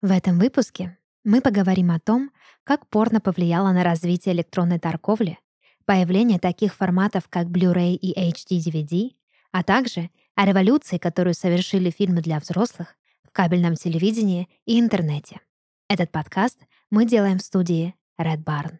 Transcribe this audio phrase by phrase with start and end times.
[0.00, 2.30] В этом выпуске мы поговорим о том,
[2.62, 5.40] как порно повлияло на развитие электронной торговли,
[5.86, 9.16] появление таких форматов, как Blu-ray и HD-DVD,
[9.50, 15.40] а также о революции, которую совершили фильмы для взрослых в кабельном телевидении и интернете.
[15.88, 16.60] Этот подкаст
[16.90, 18.78] мы делаем в студии Red Barn.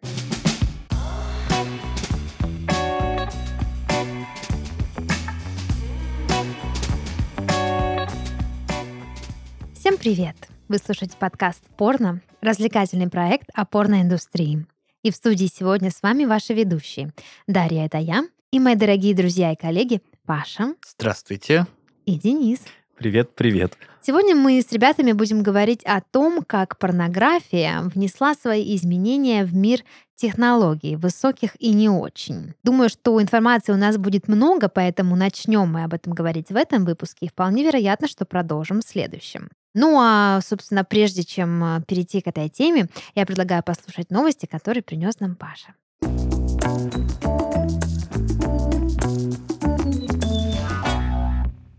[9.75, 10.58] Всем привет!
[10.69, 14.67] Вы слушаете подкаст «Порно»— развлекательный проект о порноиндустрии.
[15.01, 17.11] И в студии сегодня с вами ваши ведущие.
[17.47, 20.75] Дарья— это я, и мои дорогие друзья и коллеги Паша.
[20.87, 21.65] Здравствуйте.
[22.05, 22.59] И Денис.
[22.95, 23.79] Привет, привет.
[24.03, 29.79] Сегодня мы с ребятами будем говорить о том, как порнография внесла свои изменения в мир
[30.15, 32.53] технологий, высоких и не очень.
[32.61, 36.85] Думаю, что информации у нас будет много, поэтому начнем мы об этом говорить в этом
[36.85, 39.49] выпуске и вполне вероятно, что продолжим в следующем.
[39.75, 44.81] Ну а, собственно, прежде чем а, перейти к этой теме, я предлагаю послушать новости, которые
[44.81, 45.75] принес нам Паша.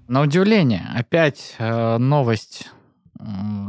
[0.09, 2.69] На удивление, опять э, новость,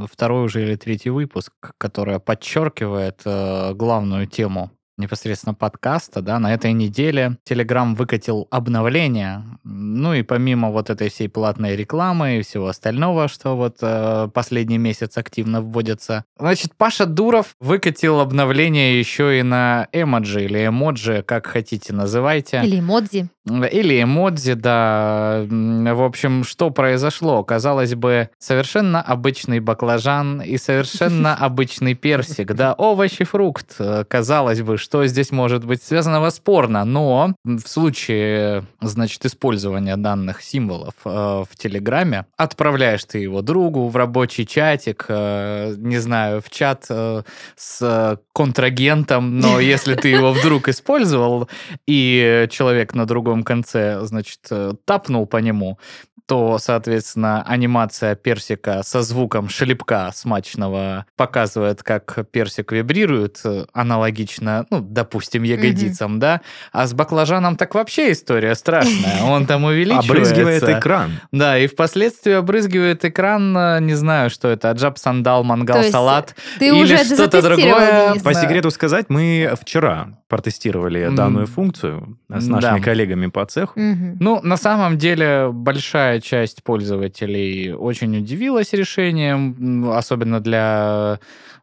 [0.10, 4.72] второй уже или третий выпуск, которая подчеркивает э, главную тему
[5.02, 11.28] непосредственно подкаста, да, на этой неделе Telegram выкатил обновление, ну и помимо вот этой всей
[11.28, 17.56] платной рекламы и всего остального, что вот э, последний месяц активно вводится, значит, Паша Дуров
[17.60, 22.62] выкатил обновление еще и на эмоджи или эмоджи, как хотите называйте.
[22.64, 23.28] Или эмодзи.
[23.48, 25.44] Или эмодзи, да.
[25.50, 27.44] В общем, что произошло?
[27.44, 33.78] Казалось бы, совершенно обычный баклажан и совершенно обычный персик, да, овощ и фрукт.
[34.08, 40.94] Казалось бы, что здесь может быть связано спорно, но в случае, значит, использования данных символов
[41.06, 46.86] э, в Телеграме, отправляешь ты его другу в рабочий чатик, э, не знаю, в чат
[46.90, 47.24] э,
[47.56, 51.50] с контрагентом, но если ты его вдруг использовал,
[51.88, 54.50] и человек на другом конце, значит,
[54.86, 55.80] тапнул по нему,
[56.26, 64.80] то, соответственно, анимация персика со звуком шлепка смачного показывает, как персик вибрирует, э, аналогично, ну,
[64.82, 66.20] допустим, ягодицам, mm-hmm.
[66.20, 70.12] да, а с баклажаном так вообще история страшная, он там увеличивается.
[70.12, 71.12] Обрызгивает экран.
[71.32, 77.04] Да, и впоследствии обрызгивает экран, э, не знаю, что это, аджаб сандал, мангал салат или
[77.04, 78.16] что-то другое.
[78.24, 83.74] По секрету сказать, мы вчера протестировали данную функцию с нашими коллегами по цеху.
[83.78, 91.20] Ну, на самом деле, большая часть пользователей очень удивилась решением, особенно для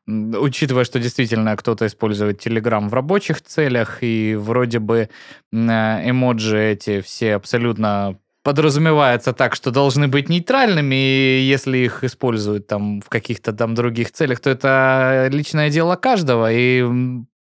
[0.07, 5.11] учитывая, что действительно кто-то использует Telegram в рабочих целях, и вроде бы
[5.53, 13.03] эмоджи эти все абсолютно подразумевается так, что должны быть нейтральными, и если их используют там
[13.03, 16.83] в каких-то там других целях, то это личное дело каждого, и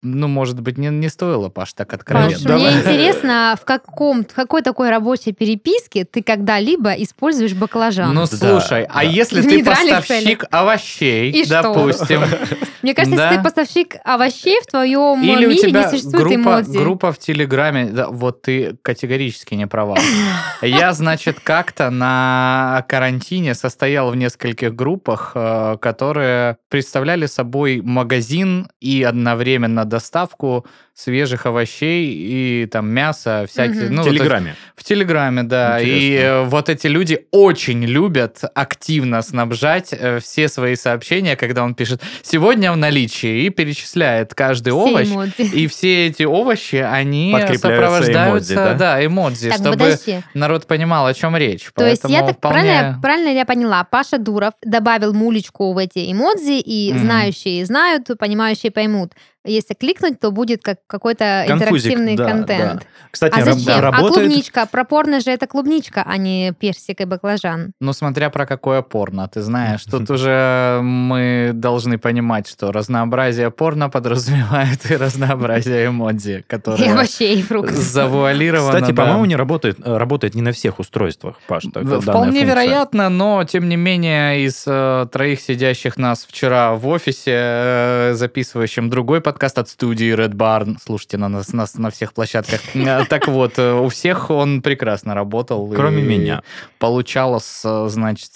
[0.03, 2.31] ну, может быть, не, не стоило, Паш, так откровенно.
[2.31, 8.13] Паш, мне интересно, в, каком, в какой такой рабочей переписке ты когда-либо используешь баклажан?
[8.13, 9.09] Ну, слушай, да, а да.
[9.09, 10.45] если ты поставщик целях.
[10.51, 12.21] овощей, И допустим...
[12.83, 16.77] Мне кажется, если ты поставщик овощей, в твоем мире не существует эмодзи.
[16.77, 19.97] группа в Телеграме, вот ты категорически не права.
[20.61, 29.01] Я, значит, как-то на карантине состоял в нескольких группах, э, которые представляли собой магазин и
[29.01, 30.65] одновременно доставку
[30.97, 33.85] свежих овощей и там мяса всякие.
[33.85, 33.93] Угу.
[33.93, 34.47] Ну, в Телеграме.
[34.47, 35.79] Есть, в Телеграме, да.
[35.79, 36.01] Интересно.
[36.01, 41.75] И э, вот эти люди очень любят активно снабжать э, все свои сообщения, когда он
[41.75, 45.07] пишет «сегодня в наличии» и перечисляет каждый все овощ.
[45.07, 45.41] Эмодзи.
[45.41, 48.55] И все эти овощи, они сопровождаются...
[48.55, 48.73] Эмодзи, да?
[48.73, 50.21] да, эмодзи, так, чтобы подожди.
[50.33, 51.65] народ понимал, о чем речь.
[51.65, 52.63] То Поэтому есть я так вполне...
[52.63, 53.83] правильно, правильно я поняла?
[53.83, 59.13] Паша Дуров добавил мулечку в эти эмодзи, и mm знающие знают, понимающие поймут
[59.47, 62.81] если кликнуть, то будет как какой-то интерактивный да, контент.
[62.81, 62.87] Да.
[63.11, 63.65] Кстати, а зачем?
[63.65, 64.11] Да, работает...
[64.11, 67.73] А клубничка, про порно же это клубничка, а не персик и баклажан.
[67.79, 73.89] Ну, смотря про какое порно, ты знаешь, тут уже мы должны понимать, что разнообразие порно
[73.89, 76.87] подразумевает и разнообразие эмодзи, которые...
[76.87, 77.75] И овощей, и фруктов.
[77.75, 78.79] Завуалировано.
[78.79, 81.65] Кстати, по-моему, не работает, работает не на всех устройствах, Паш.
[81.65, 88.13] Вполне вероятно, но, тем не менее, из э, троих сидящих нас вчера в офисе, э,
[88.13, 92.61] записывающим другой подкаст от студии Red Barn, слушайте на нас, нас на всех площадках.
[92.75, 95.67] Э, так вот, э, у всех он прекрасно работал.
[95.67, 96.43] Кроме меня.
[96.79, 98.31] Получалось, значит,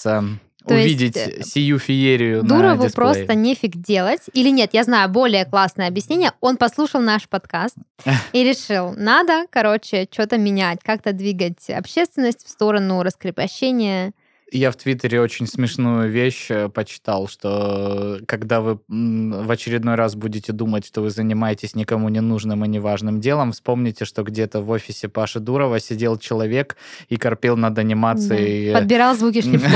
[0.65, 4.21] то увидеть есть, э, сию феерию Дурову на просто нефиг делать.
[4.33, 6.33] Или нет, я знаю более классное объяснение.
[6.39, 7.75] Он послушал наш подкаст
[8.33, 14.13] и решил, надо, короче, что-то менять, как-то двигать общественность в сторону раскрепощения
[14.51, 20.51] Я в Твиттере очень смешную вещь э, почитал, что когда вы в очередной раз будете
[20.51, 25.07] думать, что вы занимаетесь никому не нужным и неважным делом, вспомните, что где-то в офисе
[25.07, 26.75] Паши Дурова сидел человек
[27.07, 28.74] и корпел над анимацией.
[28.74, 28.80] Да.
[28.80, 29.71] Подбирал звуки шлифов.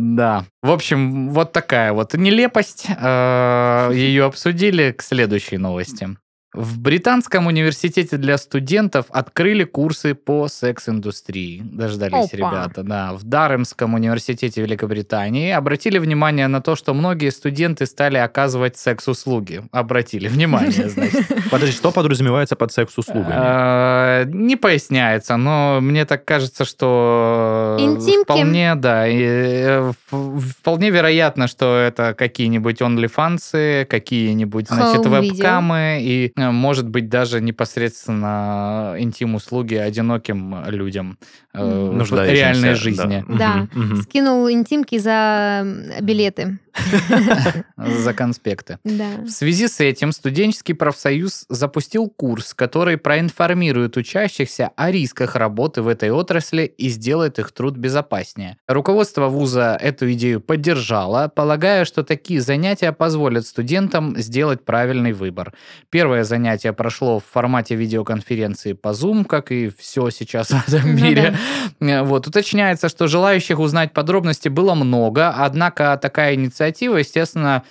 [0.00, 0.46] Да.
[0.62, 2.86] В общем, вот такая вот нелепость.
[2.88, 6.16] Э, Ее обсудили к следующей новости.
[6.58, 11.62] В Британском университете для студентов открыли курсы по секс-индустрии.
[11.62, 12.36] Дождались Опа.
[12.36, 13.12] ребята, да.
[13.12, 19.62] В Даремском университете Великобритании обратили внимание на то, что многие студенты стали оказывать секс-услуги.
[19.70, 21.28] Обратили внимание, значит.
[21.48, 23.34] Подожди, что подразумевается под секс-услугами?
[23.36, 28.24] Э, Не поясняется, но мне так кажется, что Интимки.
[28.24, 36.88] вполне, да, э, вполне вероятно, что это какие-нибудь OnlyFans, какие-нибудь, значит, вебкамы и, э, может
[36.88, 41.18] быть, даже непосредственно интим-услуги одиноким людям
[41.54, 43.68] э, в реальной жизни Да.
[44.02, 46.58] Скинул интимки за м, билеты.
[47.76, 48.78] за конспекты.
[48.84, 49.22] Да.
[49.24, 55.88] В связи с этим студенческий профсоюз запустил курс, который проинформирует учащихся о рисках работы в
[55.88, 58.56] этой отрасли и сделает их труд безопаснее.
[58.66, 65.52] Руководство вуза эту идею поддержало, полагая, что такие занятия позволят студентам сделать правильный выбор.
[65.90, 70.94] Первое занятие прошло в формате видеоконференции по Zoom, как и все сейчас в этом Ну
[70.94, 71.34] мире.
[71.80, 72.26] Э, Вот.
[72.26, 77.62] Уточняется, что желающих узнать подробности было много, однако такая инициатива, естественно,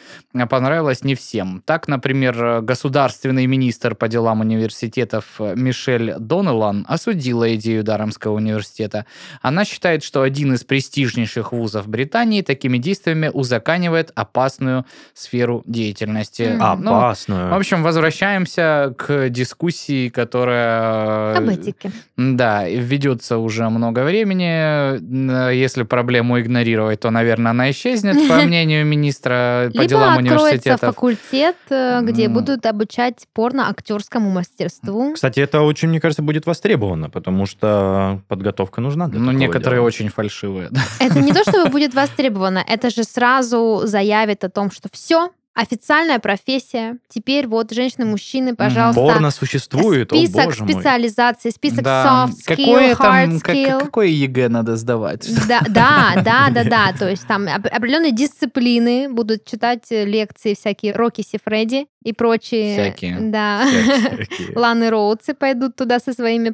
[0.49, 1.61] понравилась не всем.
[1.65, 9.05] Так, например, государственный министр по делам университетов Мишель Донелан осудила идею Дарамского университета.
[9.41, 16.55] Она считает, что один из престижнейших вузов Британии такими действиями узаканивает опасную сферу деятельности.
[16.57, 17.49] Ну, Опасную.
[17.49, 21.37] в общем, возвращаемся к дискуссии, которая...
[21.37, 21.91] Об этике.
[22.17, 25.51] Да, ведется уже много времени.
[25.53, 30.95] Если проблему игнорировать, то, наверное, она исчезнет, по мнению министра по Либо делам откроется университетов.
[30.95, 35.13] факультет, э, где будут обучать порно-актерскому мастерству.
[35.13, 39.87] Кстати, это очень, мне кажется, будет востребовано, потому что подготовка нужна для Ну, некоторые дела.
[39.87, 40.69] очень фальшивые.
[40.99, 46.19] Это не то, чтобы будет востребовано, это же сразу заявит о том, что все, официальная
[46.19, 46.97] профессия.
[47.09, 49.01] Теперь вот женщины-мужчины, пожалуйста.
[49.01, 50.73] Порно существует, Список о боже мой.
[50.73, 52.27] специализаций, список Да.
[52.29, 53.79] soft skill, Какое hard там, как- skill.
[53.79, 55.27] какое ЕГЭ надо сдавать?
[55.47, 56.93] Да, да, да, да, да.
[56.97, 62.73] То есть там оп- определенные дисциплины будут читать э, лекции всякие Рокки Сифреди и прочие.
[62.73, 63.17] Всякие.
[63.19, 63.65] Да.
[63.65, 64.55] Всякие.
[64.55, 66.53] Ланы Роудсы пойдут туда со своими,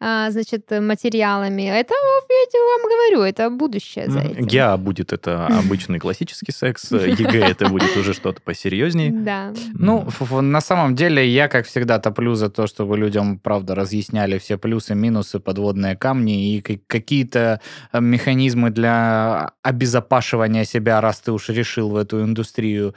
[0.00, 1.62] а, значит, материалами.
[1.62, 4.46] Это, я тебе вам говорю, это будущее за этим.
[4.46, 9.10] ГИА будет это обычный классический секс, ЕГЭ это будет уже что-то посерьезнее.
[9.12, 9.52] Да.
[9.74, 10.06] Ну,
[10.40, 14.94] на самом деле, я, как всегда, топлю за то, чтобы людям, правда, разъясняли все плюсы,
[14.94, 17.60] минусы, подводные камни и ка- какие-то
[17.92, 22.94] э, механизмы для обезопашивания себя, раз ты уж решил в эту индустрию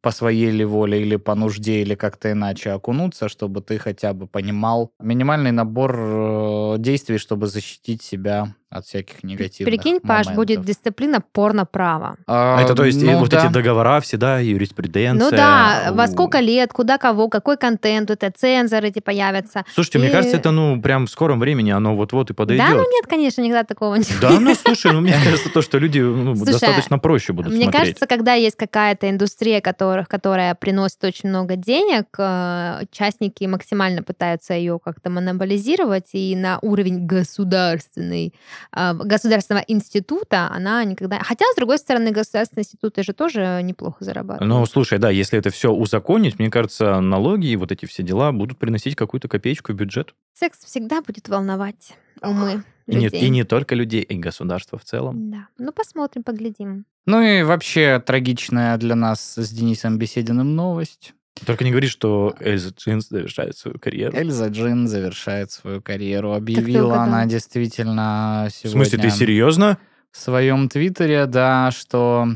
[0.00, 4.26] по своей ли воле или по нужде, или как-то иначе окунуться, чтобы ты хотя бы
[4.26, 10.34] понимал минимальный набор э, действий, чтобы защитить себя от всяких негативных Прикинь, Паш, моментов.
[10.36, 12.16] будет дисциплина порно-право.
[12.26, 13.44] А, А это то есть ну вот да.
[13.46, 15.30] эти договора всегда, юриспруденция.
[15.30, 19.64] Ну да, во сколько лет, куда кого, какой контент, это цензоры эти появятся.
[19.72, 22.66] Слушайте, мне И- кажется, это ну прям в скором времени оно вот-вот и подойдет.
[22.66, 25.78] Да, ну нет, конечно, никогда такого не Да, ну слушай, ну мне кажется, то, что
[25.78, 27.80] люди ну, Слушай, достаточно проще будут Мне смотреть.
[27.82, 34.52] кажется, когда есть какая-то индустрия, которых, которая приносит очень много денег, э, частники максимально пытаются
[34.52, 38.30] ее как-то монополизировать, и на уровень государственный, э,
[38.72, 41.18] государственного института она никогда...
[41.20, 44.48] Хотя, с другой стороны, государственные институты же тоже неплохо зарабатывают.
[44.48, 48.32] Ну, слушай, да, если это все узаконить, мне кажется, налоги и вот эти все дела
[48.32, 50.14] будут приносить какую-то копеечку в бюджет.
[50.34, 55.30] Секс всегда будет волновать умы И не, и не только людей, и государство в целом.
[55.30, 55.48] Да.
[55.58, 56.84] Ну, посмотрим, поглядим.
[57.06, 61.14] Ну и вообще трагичная для нас с Денисом Бесединым новость.
[61.46, 64.16] Только не говори, что Эльза Джинс завершает свою карьеру.
[64.16, 66.32] Эльза Джин завершает свою карьеру.
[66.32, 67.02] Объявила угадал.
[67.04, 69.78] она действительно В сегодня смысле, ты серьезно?
[70.10, 72.28] в своем твиттере, да, что...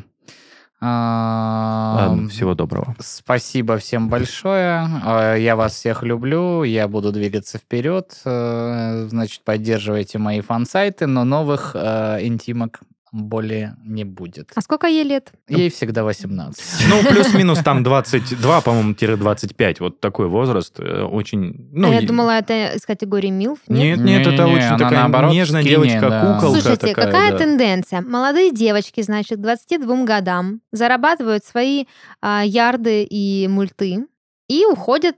[0.80, 2.94] а, Ладно, всего доброго.
[3.00, 4.86] Спасибо всем большое.
[5.04, 6.62] Э, Я вас всех люблю.
[6.64, 8.12] Я буду двигаться вперед.
[8.24, 12.80] Э, Значит, поддерживайте мои фан-сайты, но новых э, интимок
[13.12, 14.50] более не будет.
[14.54, 15.32] А сколько ей лет?
[15.48, 16.62] Ей всегда 18.
[16.88, 19.80] Ну, плюс-минус там 22, по-моему, тире 25.
[19.80, 20.78] Вот такой возраст.
[20.80, 21.68] э, Очень...
[21.72, 23.58] Ну, а я думала, это из категории МИЛФ.
[23.68, 26.20] Нет, нет, это Не-не-не, очень такая наоборот нежная скини, девочка, да.
[26.20, 27.38] куколка Слушайте, такая, какая да.
[27.38, 28.00] тенденция?
[28.00, 31.84] Молодые девочки, значит, к 22 годам зарабатывают свои
[32.20, 34.06] а, ярды и мульты
[34.48, 35.16] и уходят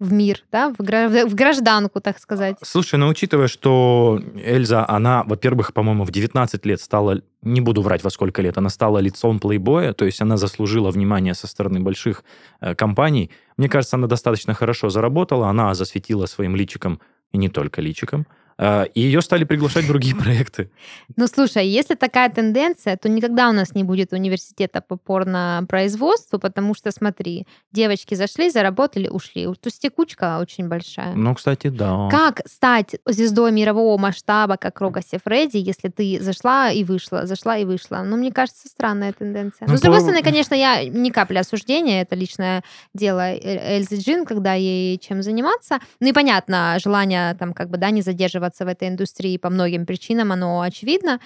[0.00, 2.56] в мир, да, в, в гражданку, так сказать.
[2.62, 8.02] Слушай, ну учитывая, что Эльза, она, во-первых, по-моему, в 19 лет стала, не буду врать
[8.02, 12.24] во сколько лет, она стала лицом плейбоя, то есть она заслужила внимание со стороны больших
[12.60, 13.30] э, компаний.
[13.58, 17.00] Мне кажется, она достаточно хорошо заработала, она засветила своим личиком,
[17.32, 20.70] и не только личиком, а, и ее стали приглашать в другие проекты.
[21.16, 26.74] Ну, слушай, если такая тенденция, то никогда у нас не будет университета по порно-производству, потому
[26.74, 29.46] что, смотри, девочки зашли, заработали, ушли.
[29.46, 31.14] То есть текучка очень большая.
[31.14, 32.08] Ну, кстати, да.
[32.10, 37.64] Как стать звездой мирового масштаба, как Рога Фредди, если ты зашла и вышла, зашла и
[37.64, 38.02] вышла?
[38.04, 39.66] Ну, мне кажется, странная тенденция.
[39.66, 42.62] Ну, Но, с другой стороны, конечно, я ни капли осуждения, это личное
[42.92, 45.78] дело Эльзы Джин, когда ей чем заниматься.
[45.98, 49.50] Ну и понятно, желание там как бы, да, не задерживаться оставаться в этой индустрии по
[49.50, 51.20] многим причинам, оно очевидно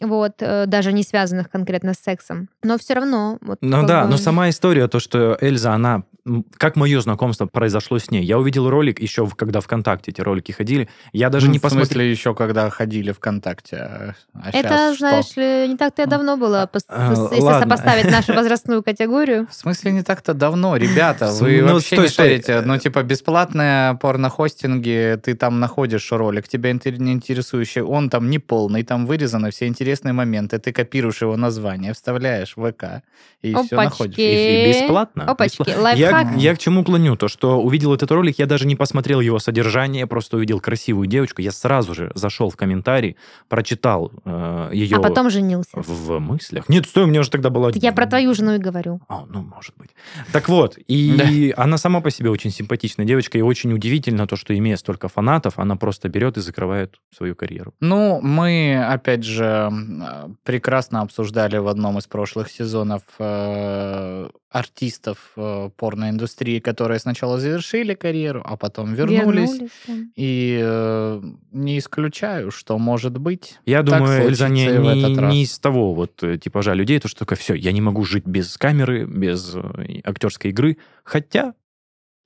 [0.00, 2.48] вот, э, даже не связанных конкретно с сексом.
[2.62, 3.38] Но все равно...
[3.42, 4.10] Вот, ну да, бы...
[4.10, 6.04] но сама история, то, что Эльза, она...
[6.56, 8.24] Как мое знакомство произошло с ней?
[8.24, 10.88] Я увидел ролик еще, когда ВКонтакте эти ролики ходили.
[11.12, 11.84] Я даже ну, не посмотрел...
[11.84, 13.76] В смысле еще, когда ходили ВКонтакте?
[13.76, 17.62] А, а Это, знаешь ли, не так-то давно было, а, если ладно.
[17.62, 19.46] сопоставить нашу возрастную категорию.
[19.50, 20.76] В смысле не так-то давно?
[20.76, 22.60] Ребята, вы ну, вообще стой, не шарите.
[22.62, 28.82] Ну, типа, бесплатные порнохостинги, ты там находишь ролик, тебя не интересующий, он там не полный,
[28.82, 33.02] там вырезаны все интересные интересные моменты, ты копируешь его название, вставляешь в ВК,
[33.42, 33.66] и Опачки.
[33.66, 34.18] все находишь.
[34.18, 35.24] И, и бесплатно.
[35.24, 35.98] Опачки, бесплатно.
[36.10, 37.16] Я, я к чему клоню?
[37.16, 41.42] То, что увидел этот ролик, я даже не посмотрел его содержание, просто увидел красивую девочку,
[41.42, 43.16] я сразу же зашел в комментарий,
[43.48, 44.96] прочитал э, ее...
[44.96, 45.70] А потом женился.
[45.74, 46.68] В, в мыслях.
[46.68, 47.70] Нет, стой, у меня уже тогда была...
[47.74, 49.00] Я про твою жену и говорю.
[49.08, 49.90] А, ну, может быть.
[50.32, 51.62] Так вот, и да.
[51.62, 55.58] она сама по себе очень симпатичная девочка, и очень удивительно то, что имея столько фанатов,
[55.58, 57.74] она просто берет и закрывает свою карьеру.
[57.80, 65.70] Ну, мы, опять же, Э, прекрасно обсуждали в одном из прошлых сезонов э, артистов э,
[66.00, 69.50] порноиндустрии, которые сначала завершили карьеру, а потом вернулись.
[69.50, 69.94] вернулись да.
[70.16, 73.58] И э, не исключаю, что может быть.
[73.66, 77.36] Я думаю, Эльза не, не, не из того вот э, типажа людей, то что такое,
[77.36, 80.78] все, я не могу жить без камеры, без э, актерской игры.
[81.04, 81.54] Хотя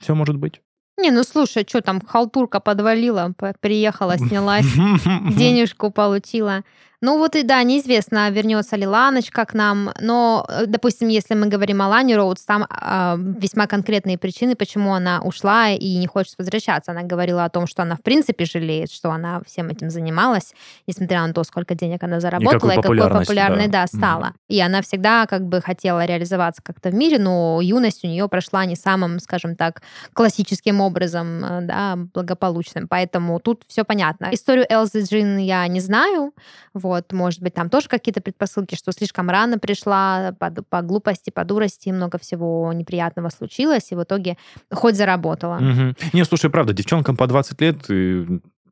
[0.00, 0.60] все может быть.
[0.96, 4.66] Не, ну слушай, что там, халтурка подвалила, приехала, снялась,
[5.36, 6.62] денежку получила.
[7.04, 11.48] Ну вот и да, неизвестно, вернется ли Ланочка к нам, но, э, допустим, если мы
[11.48, 16.34] говорим о Лане Роудс, там э, весьма конкретные причины, почему она ушла и не хочет
[16.38, 16.92] возвращаться.
[16.92, 20.54] Она говорила о том, что она в принципе жалеет, что она всем этим занималась,
[20.86, 23.82] несмотря на то, сколько денег она заработала и, и какой популярной да.
[23.82, 24.24] да, стала.
[24.24, 24.54] Mm-hmm.
[24.54, 28.64] И она всегда как бы хотела реализоваться как-то в мире, но юность у нее прошла
[28.64, 29.82] не самым, скажем так,
[30.14, 32.88] классическим образом, э, да, благополучным.
[32.88, 34.30] Поэтому тут все понятно.
[34.32, 36.32] Историю Элзы Джин я не знаю,
[36.72, 41.30] вот, вот, может быть, там тоже какие-то предпосылки, что слишком рано пришла, по, по глупости,
[41.30, 44.36] по дурости, много всего неприятного случилось, и в итоге
[44.72, 45.56] хоть заработала.
[45.56, 45.94] Угу.
[46.12, 47.76] Не, слушай, правда, девчонкам по 20 лет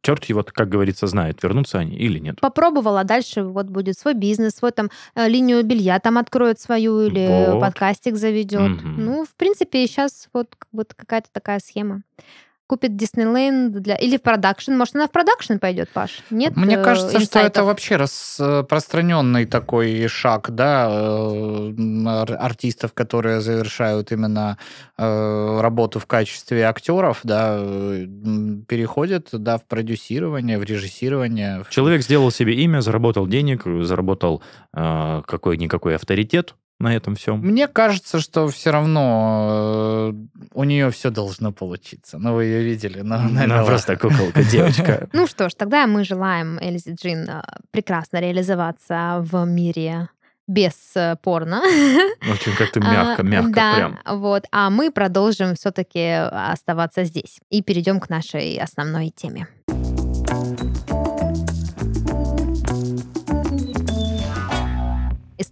[0.03, 2.41] черт его, как говорится, знает, вернутся они или нет.
[2.41, 7.47] Попробовала, дальше вот будет свой бизнес, свой там э, линию белья там откроет свою или
[7.49, 7.61] вот.
[7.61, 8.73] подкастик заведет.
[8.73, 8.89] Угу.
[8.99, 12.03] Ну, в принципе, сейчас вот, вот какая-то такая схема
[12.73, 13.97] купит Диснейленд для...
[13.97, 14.73] Или в продакшн.
[14.73, 16.23] Может, она в продакшн пойдет, Паш?
[16.31, 17.27] Нет Мне э, кажется, инсайтов?
[17.29, 24.57] что это вообще распространенный такой шаг, да, э, артистов, которые завершают именно
[24.97, 27.59] э, работу в качестве актеров, да,
[28.67, 31.67] переходят, да, в продюсирование, в режиссирование.
[31.69, 37.41] Человек сделал себе имя, заработал денег, заработал какой-никакой авторитет, на этом всем?
[37.41, 42.19] Мне кажется, что все равно э, у нее все должно получиться.
[42.19, 43.01] Ну, вы ее видели.
[43.01, 45.09] Но, Она просто куколка, девочка.
[45.13, 50.09] Ну что ж, тогда мы желаем Эльзе Джин э, прекрасно реализоваться в мире
[50.49, 51.63] без э, порно.
[52.31, 53.99] Очень как-то мягко, мягко да, прям.
[54.19, 59.47] Вот, а мы продолжим все-таки оставаться здесь и перейдем к нашей основной теме.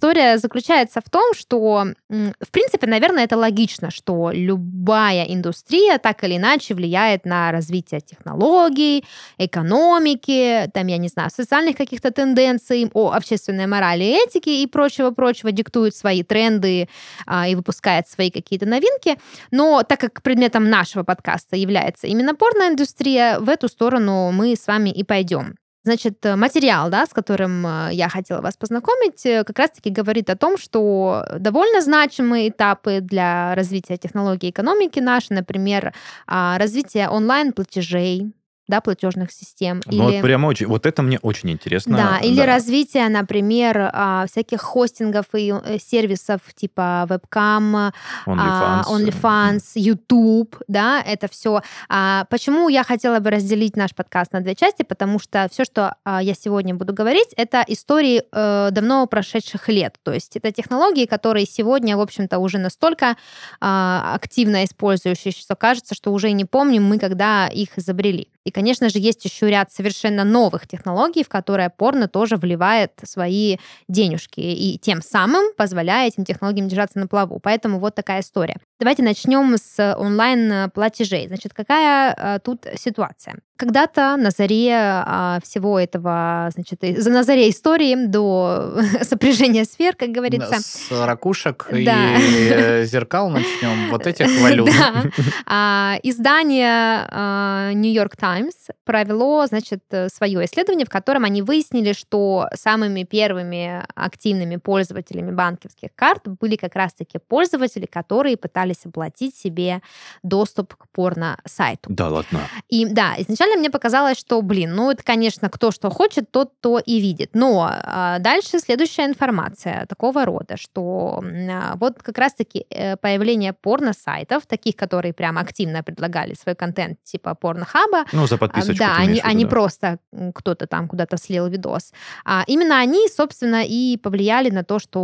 [0.01, 6.39] История заключается в том, что, в принципе, наверное, это логично, что любая индустрия так или
[6.39, 9.05] иначе влияет на развитие технологий,
[9.37, 15.53] экономики, там, я не знаю, социальных каких-то тенденций, о общественной морали и этике и прочего-прочего,
[15.53, 16.89] диктует свои тренды
[17.27, 19.19] а, и выпускает свои какие-то новинки.
[19.51, 24.89] Но так как предметом нашего подкаста является именно порноиндустрия, в эту сторону мы с вами
[24.89, 25.60] и пойдем.
[25.83, 30.29] Значит, э, материал, да, с которым э, я хотела вас познакомить, э, как раз-таки говорит
[30.29, 35.95] о том, что довольно значимые этапы для развития технологий экономики нашей, например,
[36.27, 38.31] а, развитие онлайн-платежей,
[38.71, 39.83] да, платежных систем.
[39.87, 41.97] Ну, вот прямо очень, вот это мне очень интересно.
[41.97, 47.93] Да, или развитие, например, а, всяких хостингов и э, сервисов типа вебкам,
[48.27, 51.63] OnlyFans, OnlyFans YouTube, да, это все.
[51.89, 54.85] А, почему я хотела бы разделить наш подкаст на две части?
[54.85, 59.97] Потому что все, что а, я сегодня буду говорить, это истории э, давно прошедших лет.
[60.05, 63.17] То есть это технологии, которые сегодня, в общем-то, уже настолько
[63.61, 68.29] активно использующиеся, что кажется, что уже не помним мы, когда их изобрели.
[68.45, 73.57] И, конечно же, есть еще ряд совершенно новых технологий, в которые порно тоже вливает свои
[73.89, 77.41] денежки и тем самым позволяя этим технологиям держаться на плаву.
[77.43, 78.59] Поэтому вот такая история.
[78.81, 81.29] Давайте начнем с онлайн-платежей.
[81.29, 83.37] Значит, какая а, тут ситуация?
[83.57, 90.61] Когда-то на заре а, всего этого, значит, на заре истории до сопряжения сфер, как говорится.
[90.61, 92.17] С ракушек да.
[92.17, 94.71] и э, зеркал начнем, вот этих валют.
[94.81, 95.05] Да.
[95.47, 99.83] А, издание New York Times провело, значит,
[100.15, 106.77] свое исследование, в котором они выяснили, что самыми первыми активными пользователями банковских карт были как
[106.77, 109.81] раз-таки пользователи, которые пытались пытались оплатить себе
[110.23, 111.91] доступ к порно-сайту.
[111.91, 112.41] Да, ладно.
[112.69, 116.79] И да, изначально мне показалось, что, блин, ну это, конечно, кто что хочет, тот то
[116.79, 117.31] и видит.
[117.35, 124.47] Но а, дальше следующая информация такого рода, что а, вот как раз-таки э, появление порно-сайтов,
[124.47, 128.05] таких, которые прям активно предлагали свой контент, типа порнохаба.
[128.13, 128.79] Ну, за подписочку.
[128.79, 129.51] Да, они, они да.
[129.51, 129.99] просто
[130.35, 131.93] кто-то там куда-то слил видос.
[132.25, 135.01] А именно они, собственно, и повлияли на то, что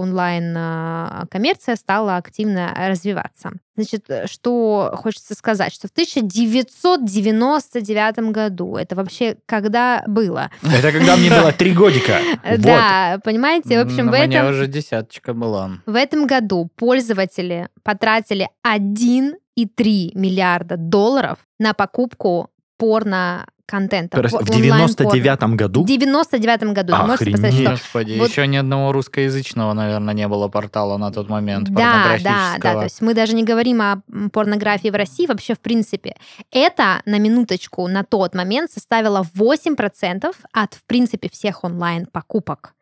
[0.00, 3.50] онлайн-коммерция а, стала активно развиваться развиваться.
[3.76, 10.50] Значит, э, что хочется сказать, что в 1999 году, это вообще когда было?
[10.62, 12.18] Это когда мне было три годика.
[12.58, 14.28] Да, понимаете, в общем, в этом...
[14.28, 15.70] Мне уже десяточка была.
[15.86, 24.16] В этом году пользователи потратили 1,3 миллиарда долларов на покупку порно контента.
[24.16, 25.84] В 99-м году?
[25.84, 26.94] В 99-м году.
[26.94, 27.68] Охренеть.
[27.68, 28.30] Господи, вот...
[28.30, 32.74] еще ни одного русскоязычного, наверное, не было портала на тот момент Да, да, да.
[32.74, 36.16] То есть мы даже не говорим о порнографии в России вообще в принципе.
[36.50, 42.74] Это, на минуточку, на тот момент составило 8% от, в принципе, всех онлайн-покупок.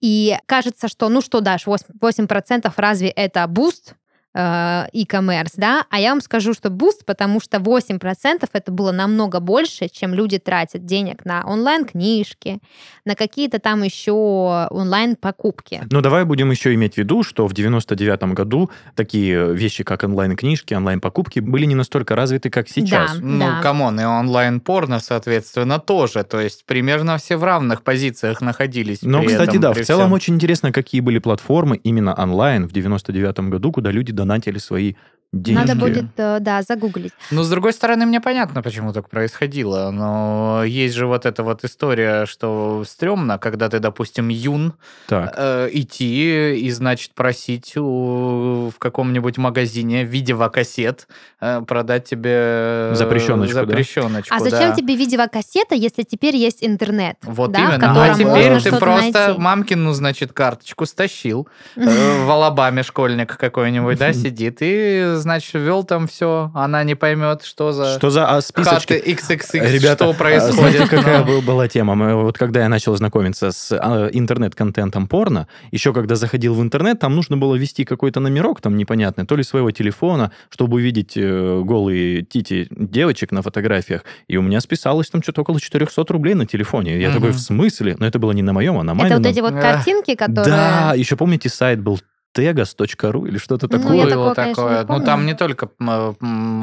[0.00, 3.94] И кажется, что, ну что, Даш, 8%, 8% разве это буст?
[4.38, 9.40] Э, e-commerce, да, а я вам скажу, что буст, потому что 8% это было намного
[9.40, 12.58] больше, чем люди тратят денег на онлайн-книжки,
[13.06, 15.84] на какие-то там еще онлайн-покупки.
[15.90, 20.74] Ну, давай будем еще иметь в виду, что в 99 году такие вещи, как онлайн-книжки,
[20.74, 23.16] онлайн-покупки были не настолько развиты, как сейчас.
[23.16, 23.60] Да, ну, да.
[23.62, 26.24] come on, и онлайн-порно, соответственно, тоже.
[26.24, 28.98] То есть примерно все в равных позициях находились.
[29.00, 30.12] Но, кстати, этом, да, в целом всем.
[30.12, 34.94] очень интересно, какие были платформы именно онлайн в 99 году, куда люди донатили свои
[35.32, 35.68] денежки.
[35.68, 37.12] Надо будет, э, да, загуглить.
[37.30, 39.90] Ну, с другой стороны, мне понятно, почему так происходило.
[39.90, 44.74] Но есть же вот эта вот история, что стрёмно, когда ты, допустим, юн,
[45.08, 45.34] так.
[45.36, 51.08] Э, идти и, значит, просить у, в каком-нибудь магазине видеокассет
[51.40, 53.54] э, продать тебе запрещеночку.
[53.54, 54.36] запрещеночку да?
[54.36, 54.74] А зачем да.
[54.74, 57.16] тебе видеокассета, если теперь есть интернет?
[57.22, 58.04] Вот да, именно.
[58.04, 59.40] А теперь ты просто найти.
[59.40, 61.48] мамкину, значит, карточку стащил.
[61.76, 67.42] Э, в Алабаме школьник какой-нибудь, да, сидит и значит, ввел там все, она не поймет,
[67.42, 67.96] что за...
[67.96, 68.92] Что за а, списочки?
[68.92, 70.54] XXX, Ребята, что происходит.
[70.54, 71.94] Знаете, какая была тема?
[71.94, 76.98] Мы, вот когда я начал знакомиться с а, интернет-контентом порно, еще когда заходил в интернет,
[76.98, 81.62] там нужно было ввести какой-то номерок там непонятный, то ли своего телефона, чтобы увидеть э,
[81.64, 84.04] голые тити девочек на фотографиях.
[84.28, 87.00] И у меня списалось там что-то около 400 рублей на телефоне.
[87.00, 87.16] Я угу.
[87.16, 87.96] такой, в смысле?
[87.98, 89.20] Но это было не на моем, а на мамином.
[89.20, 90.54] Это вот эти вот картинки, которые...
[90.54, 92.00] Да, еще помните, сайт был
[92.36, 94.14] tegas.ru или что-то ну, такое.
[94.14, 94.84] Было такое.
[94.84, 94.98] такое.
[94.98, 95.68] Ну, там не только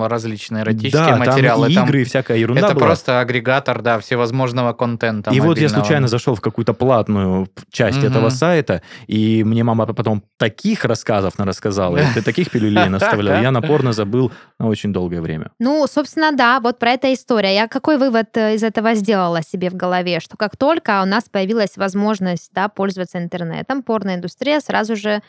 [0.08, 1.74] различные эротические да, материалы.
[1.74, 2.86] Там игры, там всякая ерунда Это была.
[2.86, 5.30] просто агрегатор, да, всевозможного контента.
[5.30, 5.50] И мобильного.
[5.50, 8.08] вот я случайно зашел в какую-то платную часть угу.
[8.08, 13.42] этого сайта, и мне мама потом таких рассказов рассказала, и таких пилюлей наставлял.
[13.42, 15.52] Я напорно забыл на очень долгое время.
[15.60, 17.56] Ну, собственно, да, вот про это история.
[17.56, 20.20] Я какой вывод э, из этого сделала себе в голове?
[20.20, 25.22] Что как только у нас появилась возможность да, пользоваться интернетом, порноиндустрия сразу же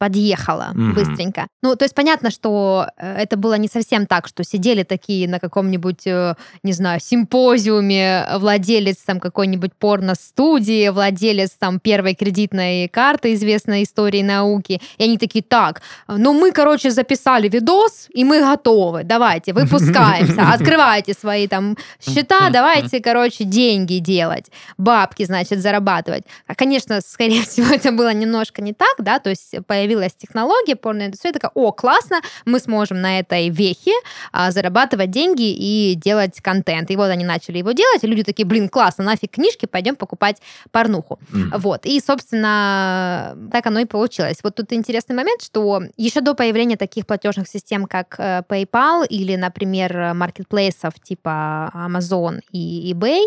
[0.00, 0.92] подъехала mm-hmm.
[0.94, 1.46] быстренько.
[1.62, 5.38] Ну, то есть понятно, что э, это было не совсем так, что сидели такие на
[5.38, 13.82] каком-нибудь, э, не знаю, симпозиуме, владелец там какой-нибудь порно-студии, владелец там первой кредитной карты известной
[13.82, 19.52] истории науки, и они такие, так, ну мы, короче, записали видос, и мы готовы, давайте,
[19.52, 24.46] выпускаемся, открывайте свои там счета, давайте, короче, деньги делать,
[24.78, 26.24] бабки, значит, зарабатывать.
[26.46, 30.76] А, конечно, скорее всего, это было немножко не так, да, то есть появилось появилась технология
[30.76, 33.92] порной индустрии, такая, о, классно, мы сможем на этой вехе
[34.32, 36.90] а, зарабатывать деньги и делать контент.
[36.90, 40.36] И вот они начали его делать, и люди такие, блин, классно, нафиг книжки, пойдем покупать
[40.70, 41.18] порнуху.
[41.32, 41.54] Мгм.
[41.58, 41.86] Вот.
[41.86, 44.38] И, собственно, так оно и получилось.
[44.44, 49.34] Вот тут интересный момент, что еще до появления таких платежных систем, как э, PayPal или,
[49.36, 53.24] например, маркетплейсов типа Amazon и eBay,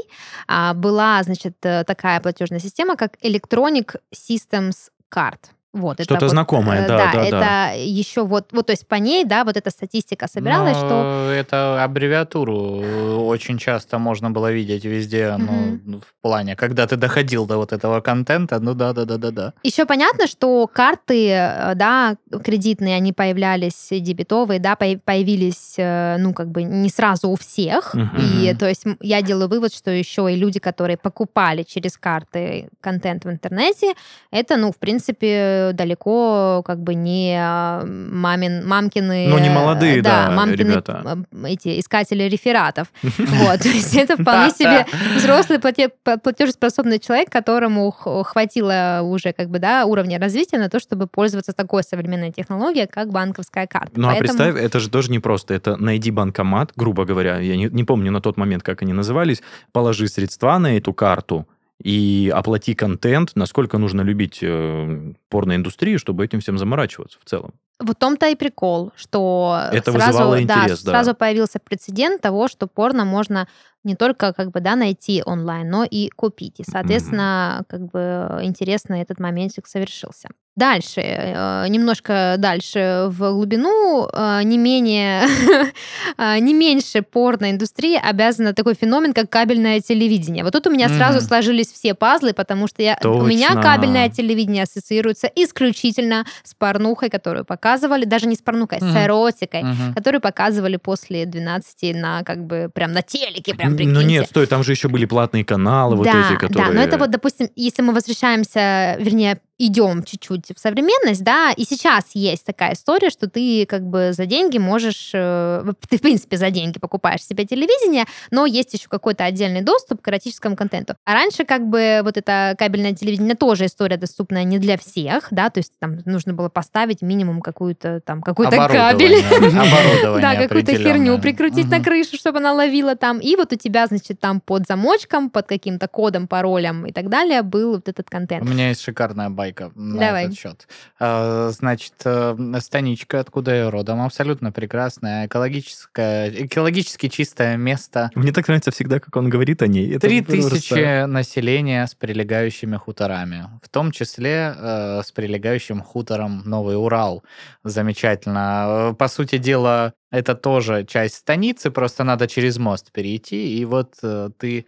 [0.47, 5.39] а, была, значит, э, такая платежная система, как Electronic Systems Card.
[5.74, 7.72] Вот, Что-то вот, знакомое, э, да, да, это да.
[7.72, 11.84] еще вот, вот, то есть по ней, да, вот эта статистика собиралась, Но что это
[11.84, 15.82] аббревиатуру э, очень часто можно было видеть везде, Мгм.
[15.86, 19.54] ну, в плане, когда ты доходил до вот этого контента, ну да-да-да-да-да.
[19.64, 26.50] Еще понятно, что карты, э, да, кредитные, они появлялись дебетовые, да, появ- появились, ну, как
[26.50, 27.96] бы не сразу у всех.
[27.96, 28.18] Мгм.
[28.20, 33.26] И, то есть, я делаю вывод, что еще и люди, которые покупали через карты контент
[33.26, 33.94] в интернете,
[34.30, 39.28] это, ну, в принципе, далеко как бы не а, мамин, мамкины...
[39.30, 41.26] Ну, не молодые, э, да, мамкины ребята.
[41.32, 42.88] э, эти искатели рефератов.
[43.43, 49.86] Вот, то есть это вполне себе взрослый платежеспособный человек, которому хватило уже как бы, да,
[49.86, 53.91] уровня развития на то, чтобы пользоваться такой современной технологией, как банковская карта.
[53.95, 55.54] Ну, а представь, это же тоже не просто.
[55.54, 59.41] Это найди банкомат, грубо говоря, я не, не помню на тот момент, как они назывались,
[59.71, 61.47] положи средства на эту карту
[61.84, 67.54] и оплати контент, насколько нужно любить э, порноиндустрию, чтобы этим всем заморачиваться в целом.
[67.80, 70.91] Вот в том-то и прикол, что Это сразу, вызывало да, интерес, да.
[70.91, 73.48] сразу появился прецедент того, что порно можно
[73.84, 76.60] не только как бы да найти онлайн, но и купить.
[76.60, 80.30] И, соответственно, как бы интересно этот моментик совершился.
[80.56, 85.24] Дальше, э, немножко дальше в глубину, э, не менее,
[86.18, 90.44] э, не меньше порноиндустрии обязана такой феномен, как кабельное телевидение.
[90.44, 94.63] Вот тут у меня сразу сложились все пазлы, потому что я, у меня кабельное телевидение
[94.63, 98.98] ассоциируется исключительно с порнухой, которую показывали, даже не с порнухой, с Мгм.
[98.98, 99.63] эротикой,
[99.96, 104.06] которую показывали после 12 на как бы прям на телеке, прям Ну прикиньте.
[104.06, 106.68] нет, стой, там же еще были платные каналы, вот да, эти, которые...
[106.68, 111.63] да, но это вот, допустим, если мы возвращаемся, вернее, идем чуть-чуть в современность, да, и
[111.63, 116.38] сейчас есть такая история, что ты как бы за деньги можешь, э, ты в принципе
[116.38, 120.96] за деньги покупаешь себе телевидение, но есть еще какой-то отдельный доступ к эротическому контенту.
[121.06, 125.50] А раньше как бы вот это кабельное телевидение тоже история доступная не для всех, да,
[125.50, 129.24] то есть там нужно было поставить минимум какую-то там какой-то кабель.
[130.24, 133.20] Да, какую-то херню прикрутить на крышу, чтобы она ловила там.
[133.20, 137.42] И вот у тебя, значит, там под замочком, под каким-то кодом, паролем и так далее
[137.42, 138.48] был вот этот У контент.
[138.48, 139.43] меня есть шикарная байка
[139.76, 140.26] на Давай.
[140.26, 140.68] этот счет.
[141.00, 148.12] А, Значит, э, станичка, откуда я родом, абсолютно прекрасная, экологическая, экологически чистое место.
[148.16, 149.98] Мне так нравится всегда, как он говорит о ней.
[150.00, 157.24] Три тысячи населения с прилегающими хуторами, в том числе э, с прилегающим хутором Новый Урал.
[157.64, 158.92] Замечательно.
[158.92, 163.96] Э, По сути дела, это тоже часть станицы, просто надо через мост перейти, и вот
[164.04, 164.66] э, ты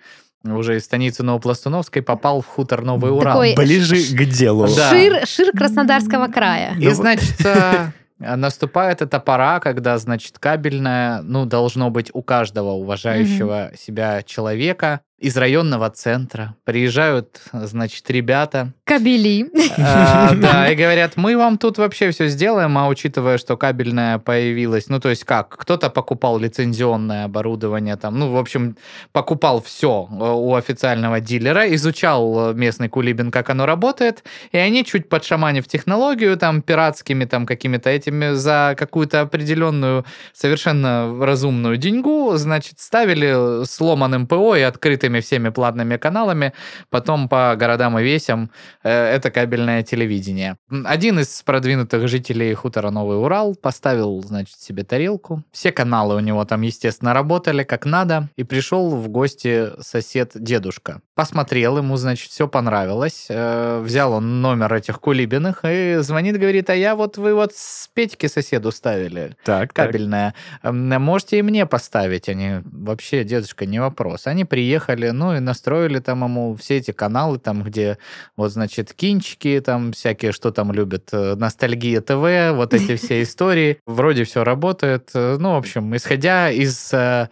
[0.53, 3.34] уже из станицы Новопластуновской попал в хутор Новый Урал.
[3.34, 4.67] Такой Ближе ш- к делу.
[4.75, 4.89] Да.
[4.89, 6.75] Шир, шир Краснодарского края.
[6.79, 7.88] И, значит, э,
[8.19, 15.38] наступает эта пора, когда, значит, кабельное, ну, должно быть у каждого уважающего себя человека из
[15.38, 16.56] районного центра.
[16.65, 19.49] Приезжают, значит, ребята, Кабели.
[19.78, 24.89] а, да, и говорят, мы вам тут вообще все сделаем, а учитывая, что кабельное появилось,
[24.89, 28.75] ну, то есть как, кто-то покупал лицензионное оборудование, там, ну, в общем,
[29.13, 35.08] покупал все у официального дилера, изучал э, местный кулибин, как оно работает, и они чуть
[35.08, 43.63] подшаманив технологию, там, пиратскими, там, какими-то этими, за какую-то определенную, совершенно разумную деньгу, значит, ставили
[43.65, 44.62] сломанным ПО и
[45.06, 46.54] открытыми всеми платными каналами,
[46.89, 48.50] потом по городам и весям
[48.84, 50.58] э, это кабельное телевидение.
[50.86, 55.44] Один из продвинутых жителей хутора Новый Урал поставил, значит, себе тарелку.
[55.52, 58.30] Все каналы у него там, естественно, работали как надо.
[58.38, 61.02] И пришел в гости сосед-дедушка.
[61.15, 63.28] Посмотрел, ему, значит, все понравилось.
[63.30, 67.89] Э, Взял он номер этих кулибиных и звонит, говорит, а я вот, вы вот с
[67.94, 69.88] Петьки соседу ставили Так, так.
[69.88, 70.34] кабельная.
[70.63, 72.30] Эм, Можете и мне поставить.
[72.30, 74.28] Они вообще, дедушка, не вопрос.
[74.28, 77.97] Они приехали, ну и настроили там ему все эти каналы, там, где
[78.38, 83.79] вот, значит, кинчики, там всякие, что там любят, э, ностальгия ТВ, вот эти все истории.
[83.86, 85.10] Вроде все работает.
[85.13, 87.27] Э, Ну, в общем, исходя из э,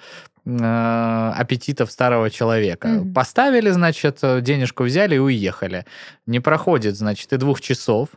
[0.46, 2.88] аппетитов старого человека.
[2.88, 3.14] Мгм.
[3.14, 5.86] Поставили, значит, денежку взяли и уехали.
[6.26, 8.10] Не проходит, значит, и двух часов.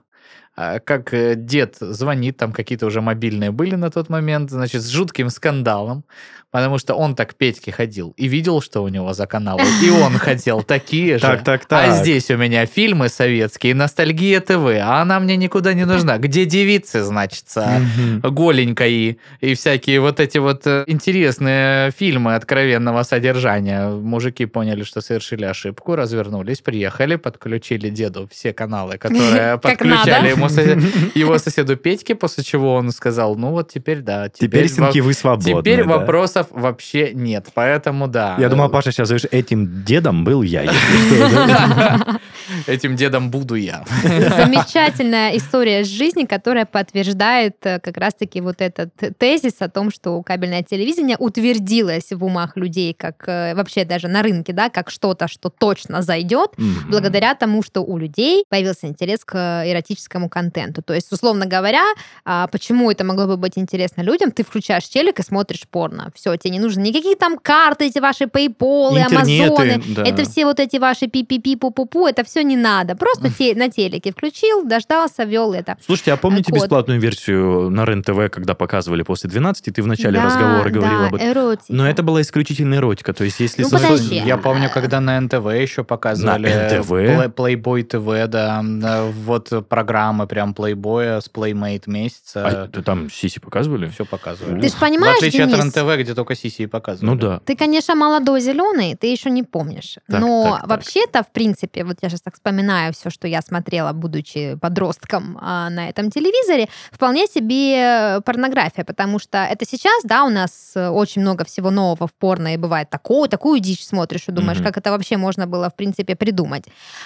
[0.57, 4.89] А, как э, дед звонит, там какие-то уже мобильные были на тот момент, значит, с
[4.89, 6.05] жутким скандалом,
[6.51, 10.15] потому что он так Петьке ходил и видел, что у него за каналы, и он
[10.19, 11.21] хотел такие же.
[11.21, 11.97] Так, так, А так.
[11.97, 16.17] здесь у меня фильмы советские, ностальгия ТВ, а она мне никуда не нужна.
[16.17, 18.21] Где девицы, значится, Мгм.
[18.33, 23.89] голенькой и всякие вот эти вот э, интересные фильмы откровенного содержания.
[23.89, 30.41] Мужики поняли, что совершили ошибку, развернулись, приехали, подключили деду все каналы, которые подключали надо.
[30.49, 34.81] Ему сосед- его соседу Петьке, после чего он сказал, ну вот теперь да, Теперь, теперь,
[34.81, 35.61] во- сынки, вы свободны.
[35.63, 35.99] теперь да.
[35.99, 38.37] вопросов вообще нет, поэтому да.
[38.39, 40.65] Я думал, Паша сейчас говоришь, этим дедом был я.
[42.67, 43.85] Этим дедом буду я.
[44.03, 50.23] Замечательная история из жизни, которая подтверждает э, как раз-таки вот этот тезис о том, что
[50.23, 55.29] кабельное телевидение утвердилось в умах людей, как э, вообще даже на рынке, да, как что-то,
[55.29, 56.53] что точно зайдет,
[56.89, 60.83] благодаря тому, что у людей появился интерес к э, эротическому контенту.
[60.83, 61.83] То есть, условно говоря,
[62.27, 64.31] а, почему это могло бы быть интересно людям?
[64.31, 66.11] Ты включаешь телек и смотришь порно.
[66.15, 69.83] Все, тебе не нужны никакие там карты, эти ваши PayPal, Амазоны.
[69.97, 70.03] да.
[70.05, 72.97] Это все вот эти ваши пи-пи-пи, пу-пу-пу, это все не надо.
[72.97, 75.77] Просто те- на телеке включил, дождался, вел это.
[75.87, 76.61] Слушайте, а помните Код.
[76.61, 81.07] бесплатную версию на РЕН-ТВ, когда показывали после 12, ты в начале Да, разговора говорил да,
[81.07, 81.29] об этом?
[81.31, 81.65] эротика.
[81.73, 83.15] Но это была исключительно эротика.
[83.15, 83.63] То есть, если...
[83.63, 84.17] Ну, со- подожди.
[84.27, 86.49] Я помню, когда на НТВ еще показывали.
[86.49, 86.91] На НТВ?
[86.93, 88.61] Play- Playboy ТВ, да.
[88.63, 92.71] да, Вот программы прям Playboy с Playmate А, месяца.
[92.73, 93.89] ты там сиси показывали?
[93.89, 94.61] Все показывали.
[94.61, 95.59] Ты ж понимаешь, В отличие Денис?
[95.59, 97.11] от РНТВ, где только сиси и показывали.
[97.11, 97.41] Ну да.
[97.45, 99.97] Ты, конечно, молодой зеленый, ты еще не помнишь.
[100.09, 100.71] Так, Но так, так.
[100.71, 105.71] вообще-то, в принципе, вот я сейчас так вспоминаю все, что я смотрела, будучи подростком а,
[105.71, 111.23] на этом телевизоре, вполне себе порнография, потому что это сейчас, да, у нас э, очень
[111.23, 114.67] много всего нового в порно, и бывает такое, такую дичь смотришь и думаешь, Мгм.
[114.67, 116.65] как это вообще можно было, в принципе, придумать.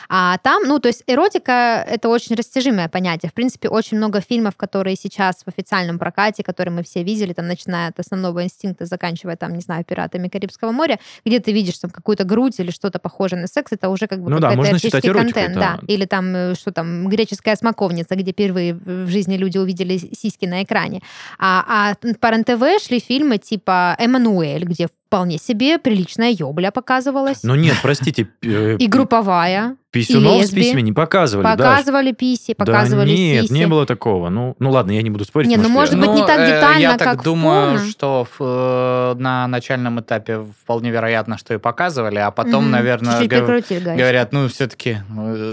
[0.09, 3.00] А там, ну, то есть эротика— это очень растяжимое понятие.
[3.01, 7.47] В принципе, очень много фильмов, которые сейчас в официальном прокате, которые мы все видели, там,
[7.47, 11.91] начиная от «Основного инстинкта», заканчивая, там, не знаю, «Пиратами Карибского моря», где ты видишь там
[11.91, 15.05] какую-то грудь или что-то похожее на секс, это уже как бы Ну да, можно считать
[15.05, 15.79] эротический эротикой, контент, да.
[15.81, 15.93] да.
[15.93, 20.63] Или там, э, что там, «Греческая смоковница», где впервые в жизни люди увидели сиськи на
[20.63, 21.03] экране.
[21.39, 27.43] А, а по РЕН-ТВ шли фильмы типа «Эммануэль», где вполне себе приличная ёбля показывалась.
[27.43, 29.75] Но нет, простите, п- И групповая.
[29.91, 31.43] писюнов с письми не показывали.
[31.45, 33.53] Показывали писи, показывали да нет, сиси.
[33.53, 34.29] не было такого.
[34.29, 35.49] Ну, ну ладно, я не буду спорить.
[35.49, 37.91] Не, ну, может, я- быть, не так э, детально, Я так как в думаю, порно.
[37.91, 42.71] что в, э, на начальном этапе вполне вероятно, что и показывали, а потом, Мгм.
[42.71, 43.99] наверное, Чуть-чуть гов- прикрутили гаечку.
[43.99, 44.99] говорят, ну, все-таки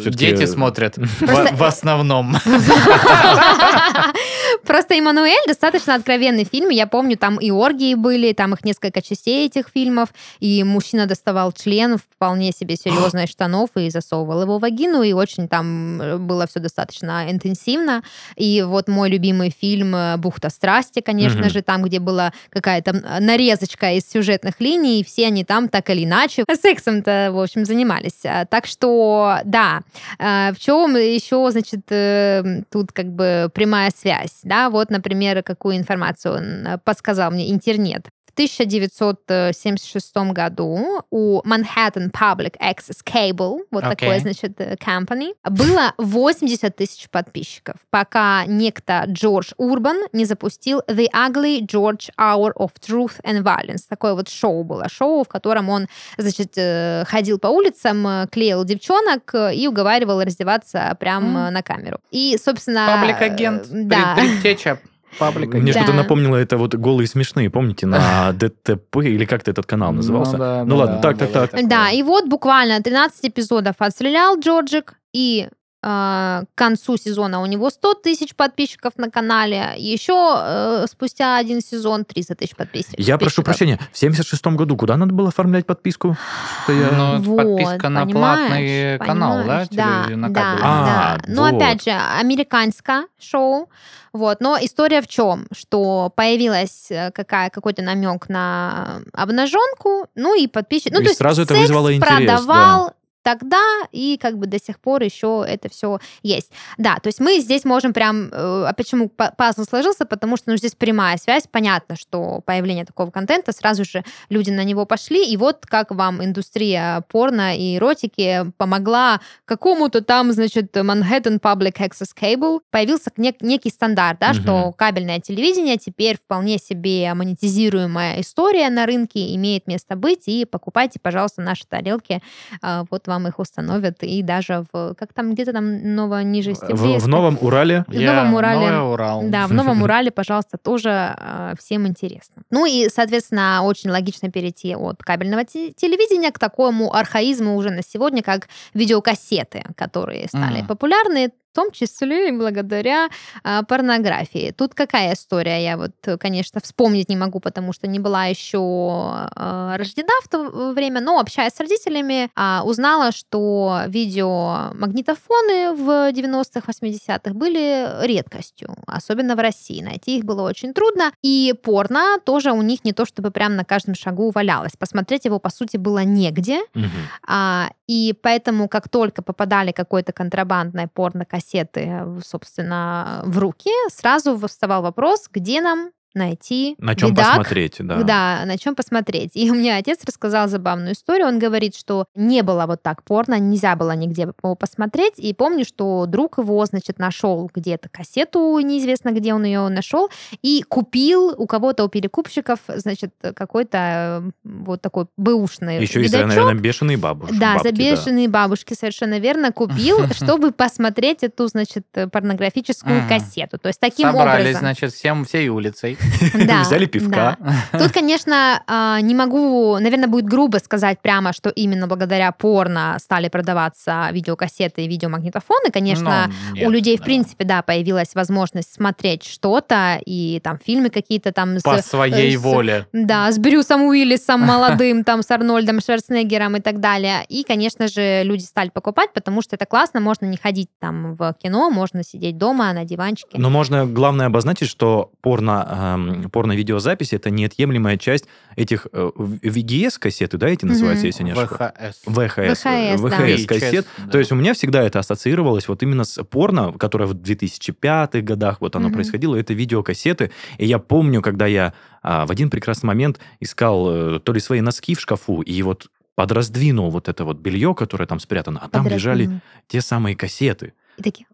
[0.02, 2.36] Всё-таки, дети э, смотрят в- в основном.
[4.66, 6.70] Просто «Эммануэль» достаточно откровенный фильм.
[6.70, 11.52] Я помню, там и оргии были, там их несколько частей этих фильмов, и мужчина доставал
[11.52, 16.18] член вполне себе серьезно из штанов и засовывал его в вагину, и очень там э,
[16.18, 18.04] было все достаточно интенсивно.
[18.36, 23.94] И вот мой любимый фильм э, «Бухта страсти», конечно же, там, где была какая-то нарезочка
[23.94, 28.26] из сюжетных линий, и все они там так или иначе сексом-то, в общем, занимались.
[28.26, 29.82] А, Так что, да,
[30.20, 34.70] а, В чем еще, значит, э, тут как бы прямая связь, да?
[34.70, 38.08] Вот, например, какую информацию он э, подсказал мне интернет.
[38.38, 43.96] В 1976 году у Manhattan Public Access Cable, вот Окей.
[44.08, 51.08] такой, значит, э, company, было 80 тысяч подписчиков, пока некто Джордж Урбан не запустил The
[51.12, 53.86] Ugly George Hour of Truth and Violence.
[53.90, 55.88] Такое вот шоу было, шоу, в котором он
[56.20, 61.54] значит, э, ходил по улицам, э, клеил девчонок и уговаривал раздеваться прямо М.
[61.56, 61.98] на камеру.
[62.12, 62.86] И, собственно...
[62.88, 64.14] Паблик-агент, Да.
[64.16, 64.80] предтеча
[65.20, 65.58] паблика.
[65.58, 65.80] Мне Да.
[65.82, 70.34] что-то напомнило это вот голые смешные, помните, на ДТП или как-то этот канал назывался?
[70.34, 71.52] Ну, да, Ну да, ладно, да, так, так, так.
[71.52, 71.68] такое.
[71.68, 75.48] Да, и вот буквально 13 эпизодов отстрелял Джорджик, и
[75.84, 79.74] э, к концу сезона у него 100 тысяч подписчиков на канале.
[79.78, 82.96] Еще э, спустя один сезон 300 тысяч подписчиков.
[83.00, 86.18] Я прошу прощения, в 76 году куда надо было оформлять подписку?
[86.64, 89.66] Что я- Ну, Вот, подписка на платный канал, да?
[89.72, 90.62] Да, да, кабеле?
[90.64, 91.24] А, да.
[91.28, 91.54] Но вот.
[91.56, 93.70] опять же, американское шоу.
[94.18, 94.42] Вот.
[94.42, 95.48] Но история в чем?
[95.52, 100.92] Что появилась э, какая, какой-то намек на обнаженку, ну и подписчик.
[100.92, 102.94] Ну, И то есть сразу это секс вызвало интерес, продавал
[103.28, 103.62] тогда,
[103.92, 106.50] и как бы до сих пор еще это все есть.
[106.78, 108.30] Да, то есть мы здесь можем прям...
[108.32, 110.06] э, А почему па- пазл сложился?
[110.06, 111.44] Потому что ну, здесь прямая связь.
[111.52, 116.24] Понятно, что появление такого контента, сразу же люди на него пошли, и вот как вам
[116.24, 123.70] индустрия порно и эротики помогла какому-то там, значит, Manhattan Public Access Cable, появился нек- некий
[123.72, 124.42] стандарт, да, Мгм.
[124.42, 131.00] что кабельное телевидение теперь вполне себе монетизируемая история на рынке имеет место быть, и покупайте,
[131.02, 132.22] пожалуйста, наши тарелки,
[132.62, 136.74] а, вот вам вам их установят, и даже в, как там, где-то там Ново-Нижесте.
[136.74, 137.84] В, в Новом Урале.
[137.88, 138.70] В Новом Урале.
[138.72, 139.24] Новый Урал.
[139.30, 142.44] Да, в Новом Урале, пожалуйста, тоже э, всем интересно.
[142.52, 147.82] Ну и, соответственно, очень логично перейти от кабельного те- телевидения к такому архаизму уже на
[147.82, 150.68] сегодня, как видеокассеты, которые стали Мгм.
[150.68, 153.10] популярны, том числе и благодаря
[153.44, 154.54] а, порнографии.
[154.56, 155.64] Тут какая история?
[155.64, 160.72] Я вот, конечно, вспомнить не могу, потому что не была еще а, рождена в то
[160.74, 169.36] время, но общаясь с родителями, а, узнала, что видеомагнитофоны в 90-х, 80-х были редкостью, особенно
[169.36, 169.82] в России.
[169.82, 171.12] Найти их было очень трудно.
[171.24, 174.74] И порно тоже у них не то чтобы прям на каждом шагу валялось.
[174.78, 176.60] Посмотреть его, по сути, было негде.
[176.76, 176.92] Мгм.
[177.28, 185.30] А, и поэтому, как только попадали какой-то контрабандной порнокассеты, собственно, в руки, сразу вставал вопрос,
[185.32, 188.04] где нам найти На чем видак, посмотреть, да.
[188.04, 189.32] да, на чем посмотреть.
[189.36, 191.28] И у меня отец рассказал забавную историю.
[191.28, 195.14] Он говорит, что не было вот так порно, нельзя было нигде его посмотреть.
[195.18, 200.10] И помню, что друг его, значит, нашел где-то кассету, неизвестно, где он ее нашел,
[200.42, 206.26] и купил у кого-то, у перекупщиков, значит, какой-то э, вот такой бэушный Еще и за,
[206.26, 207.36] наверное, бешеные бабушки.
[207.40, 213.08] Да, бабки, за бешеные бабушки, совершенно верно, купил, чтобы посмотреть эту, значит, порнографическую Мгм.
[213.10, 213.58] кассету.
[213.58, 214.60] То есть таким Собрались, образом.
[214.60, 215.98] значит, всем, всей улицей.
[216.48, 217.38] Да, Взяли пивка.
[217.72, 217.80] да.
[217.80, 223.30] Тут, конечно, а, не могу, наверное, будет грубо сказать прямо, что именно благодаря порно стали
[223.30, 225.72] продаваться видеокассеты и видеомагнитофоны.
[225.72, 227.06] Конечно, Ну, нет, у людей, в да.
[227.06, 231.64] принципе, да, появилась возможность смотреть что-то, и там фильмы какие-то там с...
[231.64, 232.88] По своей с- воле.
[232.94, 237.26] Да, с Брюсом Уиллисом молодым, там с Арнольдом Шварценеггером и так далее.
[237.30, 241.34] И, конечно же, люди стали покупать, потому что это классно, можно не ходить там в
[241.42, 243.38] кино, можно сидеть дома на диванчике.
[243.38, 245.97] Но можно, главное, обозначить, что порно, эм,
[246.32, 251.96] порно-видеозаписи это неотъемлемая часть этих э, VGS-кассеты, да, эти называются, если не ошибаюсь?
[252.06, 252.98] VHS, да.
[252.98, 253.86] ВХС-кассет.
[253.98, 258.24] VHS, То есть у меня всегда это ассоциировалось вот именно с порно, которое в 2005
[258.24, 260.32] годах вот оно происходило, это видеокассеты.
[260.58, 264.62] И я помню, когда я а, в один прекрасный момент искал э, то ли свои
[264.62, 268.88] носки в шкафу, и вот подраздвинул вот это вот белье, которое там спрятано, а там
[268.88, 270.74] лежали те самые кассеты.
[270.98, 271.28] И такие...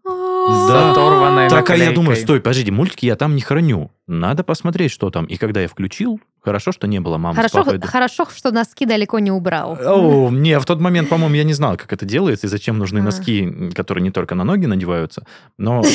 [0.48, 0.90] Да.
[0.90, 3.90] Оторванной Так, а я думаю, стой, подожди, мультики я там не храню.
[4.06, 5.24] Надо посмотреть, что там.
[5.24, 7.80] И когда я включил, хорошо, что не было мамы с Хорошо, папой.
[7.80, 9.78] хорошо, что носки далеко не убрал.
[9.80, 12.98] О, не, в тот момент, по-моему, я не знал, как это делается и зачем нужны
[12.98, 13.02] А.
[13.02, 15.24] носки, которые не только на ноги надеваются,
[15.56, 15.82] но...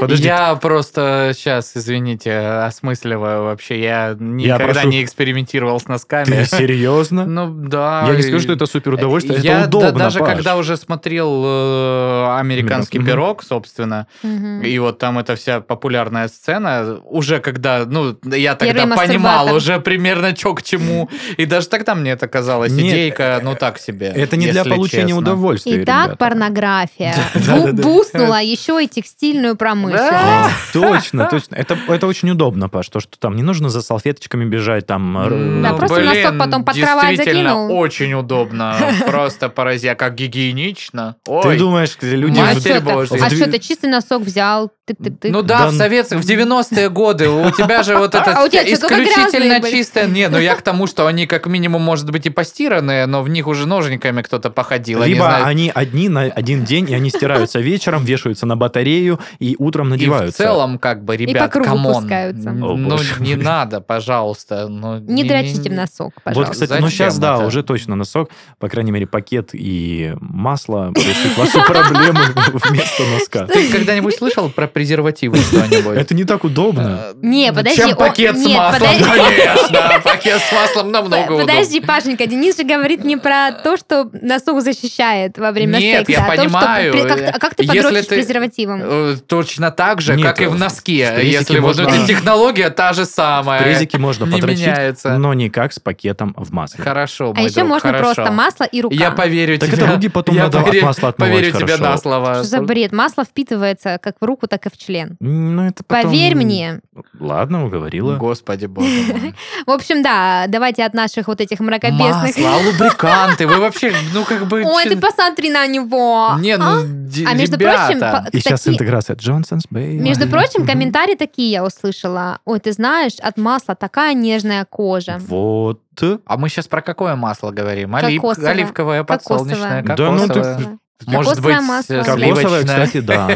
[0.00, 3.80] Подожди, Я просто сейчас, извините, осмысливаю вообще.
[3.80, 6.44] Я никогда прошу- не экспериментировал с ты носками.
[6.44, 7.24] серьезно?
[7.34, 8.04] Ну да.
[8.06, 10.34] Я не и- скажу, что это супер удовольствие, Я это да- удобно, даже Паш.
[10.34, 13.06] когда уже смотрел э, американский Мгм.
[13.08, 14.62] пирог, собственно, Мгм.
[14.62, 19.80] и вот там эта вся популярная сцена, уже когда, ну, я тогда Первый понимал уже
[19.80, 24.06] примерно что к чему, и даже тогда мне это казалось Нет, идейка, ну так себе.
[24.08, 25.18] Это не для получения честно.
[25.18, 26.16] удовольствия, Итак, ребята.
[26.16, 27.14] порнография
[27.72, 29.83] буснула еще и текстильную промышленность.
[30.72, 31.54] Точно, точно.
[31.56, 35.14] Это, это очень удобно, Паш, то, что там не нужно за салфеточками бежать, там...
[35.62, 37.78] Да, Ну, просто носок потом под кровать действительно закинул.
[37.78, 38.76] очень удобно.
[39.06, 41.16] Просто поразя, как гигиенично.
[41.24, 41.58] Ты Ой.
[41.58, 42.38] думаешь, люди...
[42.38, 42.80] А Матерь что ты?
[42.80, 43.20] Божья.
[43.24, 44.70] А что ты чистый носок взял?
[44.86, 45.30] Тык-тык-тык.
[45.30, 48.48] Ну да, Да, в ну- советских, в 90-е годы у тебя же вот это А
[48.48, 50.06] что, только исключительно чистое.
[50.06, 53.28] Не, ну я к тому, что они как минимум, может быть, и постиранные, но в
[53.30, 55.02] них уже ножниками кто-то походил.
[55.02, 59.73] Либо они одни на один день, и они стираются вечером, вешаются на батарею и утром
[59.82, 60.38] И в надеваются.
[60.38, 62.06] целом, как бы, ребят, come on.
[62.34, 64.68] Ну, не надо, пожалуйста.
[64.68, 66.52] ну, Не не- дрочите в не- носок, Вот, пожалуйста.
[66.52, 67.46] кстати, ну Зачем сейчас, да, это?
[67.46, 72.20] уже точно носок, по крайней мере, пакет и масло решит ваши проблемы
[72.52, 73.46] вместо носка.
[73.46, 75.96] Ты когда-нибудь слышал про презервативы что-нибудь?
[75.96, 77.00] Это не так удобно.
[77.10, 80.00] Э, Не, подожди, Чем пакет с нет, маслом, конечно.
[80.02, 81.46] Пакет с маслом намного удобнее.
[81.46, 86.12] Подожди, Пашенька, Денис же говорит не про то, что носок защищает во время Нет, секса,
[86.22, 86.92] я а понимаю.
[86.92, 88.80] при- как, ты- а как ты Если подрочишь ты- презервативом?
[88.82, 89.16] Э,
[89.64, 91.14] Точно так же, Нет, как и в в носке.
[91.22, 93.60] Если вот можно- эта технология та же самая.
[93.60, 95.16] В презике можно не подрочить, меняется.
[95.18, 96.84] но никак с пакетом в масле.
[96.84, 98.14] Хорошо, А еще друг, можно хорошо.
[98.14, 98.94] просто масло и рука.
[98.94, 99.82] Я поверю Так тебе.
[99.84, 101.82] это руки потом Я надо от поверю- масла отмывать Поверю тебе хорошо.
[101.84, 102.34] на слово.
[102.34, 102.92] Что за бред?
[102.92, 105.16] Масло впитывается как в руку, так и в член.
[105.20, 106.80] Ну, это потом- Поверь мне.
[107.18, 108.16] Ладно, уговорила.
[108.16, 109.34] Господи боже мой.
[109.66, 112.36] В общем, да, давайте от наших вот этих мракобесных...
[112.36, 114.62] Масло, а лубриканты, вы вообще, ну как бы...
[114.64, 116.36] Ой, ты посмотри на него.
[116.38, 116.58] Не, А?
[116.58, 118.00] ну, ди- А между прочим,
[118.32, 119.14] И сейчас интеграция
[119.54, 119.98] Джонсонс Бэй.
[119.98, 122.38] Между прочим, комментарии такие я услышала.
[122.44, 125.18] Ой, ты знаешь, от масла такая нежная кожа.
[125.20, 125.80] Вот.
[126.26, 127.94] А мы сейчас про какое масло говорим?
[127.94, 128.22] Олив-.
[128.38, 130.26] Оливковое, подсолнечное, Кокосовое.
[130.26, 130.78] Да ну ты-.
[131.06, 131.94] Может Кокосовое быть, масло.
[131.94, 132.64] э, Кокосовое, сливочное?
[132.86, 133.28] кстати, да.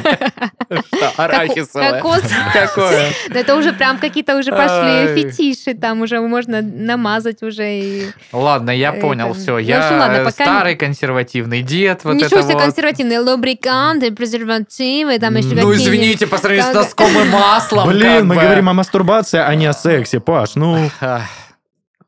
[1.17, 1.93] Арахисовое.
[2.01, 2.23] Кокос.
[2.53, 3.09] Какое?
[3.31, 8.07] Но Это уже прям какие-то уже пошли фетиши, там уже можно намазать уже и...
[8.33, 9.53] Ладно, я Это- понял, все.
[9.53, 12.01] Ну, Я э, старый консервативный дед.
[12.05, 12.63] Вот Ничего себе вот.
[12.63, 15.81] консервативные лубриканты, презервативы, там еще Ну, какие-нибудь.
[15.83, 17.89] извините, по сравнению с носком и маслом.
[17.89, 20.55] Блин, мы говорим о мастурбации, а не о сексе, Паш.
[20.55, 20.91] Ну,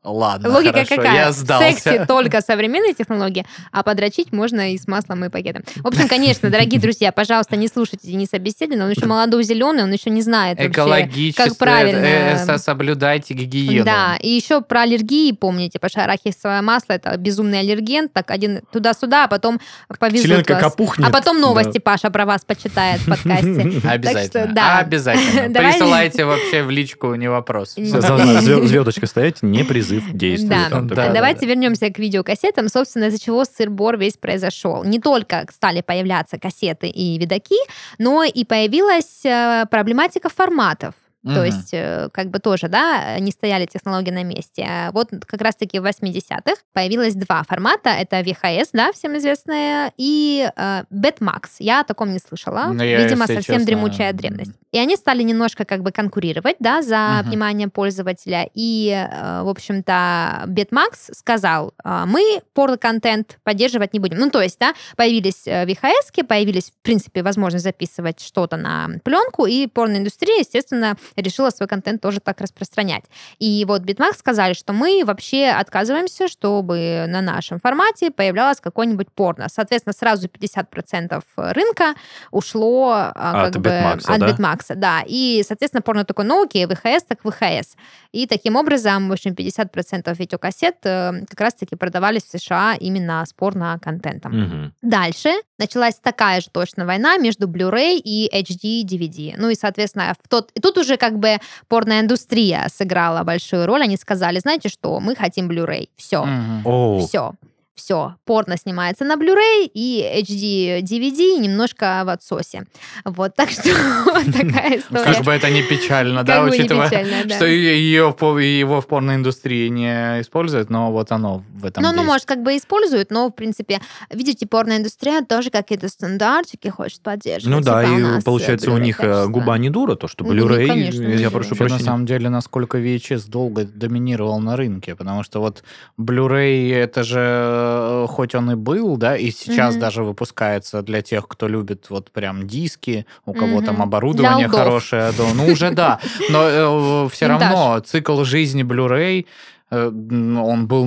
[0.03, 1.13] Ладно, Логика хорошо, какая?
[1.15, 1.71] я В сдался.
[1.71, 5.61] сексе только современные технологии, а подрочить можно и с маслом, и пакетом.
[5.77, 9.91] В общем, конечно, дорогие друзья, пожалуйста, не слушайте Дениса Беседина, он еще молодой, зеленый, он
[9.91, 11.99] еще не знает вообще, как правильно.
[12.03, 13.85] э, э, соблюдайте гигиену.
[13.85, 18.61] Да, и еще про аллергии помните, потому что арахисовое масло это безумный аллерген, так один
[18.71, 19.59] туда-сюда, а потом
[19.99, 20.63] повезут членка вас.
[20.63, 21.07] капухнет.
[21.07, 21.81] А потом новости Да.
[21.81, 23.81] Паша про вас почитает в подкасте.
[23.87, 24.45] Обязательно.
[24.45, 24.79] что да.
[24.79, 25.53] Обязательно.
[25.59, 27.75] Присылайте вообще в личку, не вопрос.
[27.75, 30.49] Звездочка стоять, не призыв к действию.
[30.49, 30.69] Да.
[30.69, 32.69] там Да, да, Давайте вернемся к видеокассетам.
[32.69, 34.83] Собственно, из-за чего сыр-бор весь произошел.
[34.83, 37.57] Не только стали появляться кассеты и видаки,
[37.97, 40.93] но и появилась э, проблематика форматов.
[41.23, 41.43] То Мгм.
[41.45, 44.65] есть, э, как бы тоже, да, не стояли технологии на месте.
[44.67, 47.89] А Вот как раз-таки в 80-х появилось два формата.
[47.91, 51.57] Это VHS, да, всем известная, и э, Betmax.
[51.59, 52.71] Я о таком не слышала.
[52.73, 54.53] Ну, я, Видимо, совсем честно, дремучая древность.
[54.71, 57.29] И они стали немножко как бы конкурировать, да, за Мгм.
[57.29, 58.49] внимание пользователя.
[58.55, 64.17] И, э, в общем-то, Betmax сказал, э, мы порно-контент поддерживать не будем.
[64.17, 69.45] Ну, то есть, да, появились э, VHS, появились, в принципе, возможность записывать что-то на пленку,
[69.45, 73.05] и порноиндустрия, естественно, решила свой контент тоже так распространять.
[73.39, 79.47] И вот Bitmax сказали, что мы вообще отказываемся, чтобы на нашем формате появлялось какое-нибудь порно.
[79.49, 81.95] Соответственно, сразу 50% рынка
[82.31, 84.29] ушло а, От бы, Bitmax, от да?
[84.29, 85.03] Bitmax, да.
[85.05, 87.75] И, соответственно, порно такой, ну окей, ВХС так ВХС.
[88.11, 93.33] И таким образом, в общем, 50% видеокассет э, как раз-таки продавались в США именно с
[93.33, 94.31] порно-контентом.
[94.31, 94.73] Мгм.
[94.81, 99.35] Дальше началась такая же точно война между Blu-ray и HD DVD.
[99.37, 100.51] Ну и, соответственно, в тот...
[100.55, 103.81] и тут уже как бы порноиндустрия сыграла большую роль.
[103.81, 105.89] Они сказали, знаете что, мы хотим Blu-ray.
[105.97, 106.61] Все, Мгм.
[106.63, 107.33] О, все.
[107.75, 112.65] Все, порно снимается на Blu-ray и HD DVD немножко в отсосе.
[113.05, 113.63] Вот, так что
[114.13, 115.13] такая история.
[115.13, 117.35] Как бы это не печально, да, учитывая, да.
[117.35, 118.13] что ее,
[118.59, 122.57] его в порноиндустрии не используют, но вот оно в этом Ну, ну, может, как бы
[122.57, 127.55] используют, но, в принципе, видите, порноиндустрия тоже какие-то стандартики хочет поддерживать.
[127.57, 130.07] Ну да, типа, у и нас, получается э, у них э, губа не дура, то
[130.07, 131.85] что Ну, Blu-ray, не я прошу Вообще, на прощения.
[131.85, 135.63] самом деле, насколько VHS долго доминировал на рынке, потому что вот
[135.97, 137.60] Blu-ray, это же, э,
[138.07, 139.81] хоть он и был, да, и сейчас Мгм.
[139.81, 143.83] даже выпускается для тех, кто любит вот прям диски, у кого там Мгм.
[143.83, 145.99] оборудование хорошее, да, ну уже да,
[146.29, 147.49] но все Винтаж.
[147.49, 149.23] равно цикл жизни Blu-ray, э,
[149.71, 150.85] он был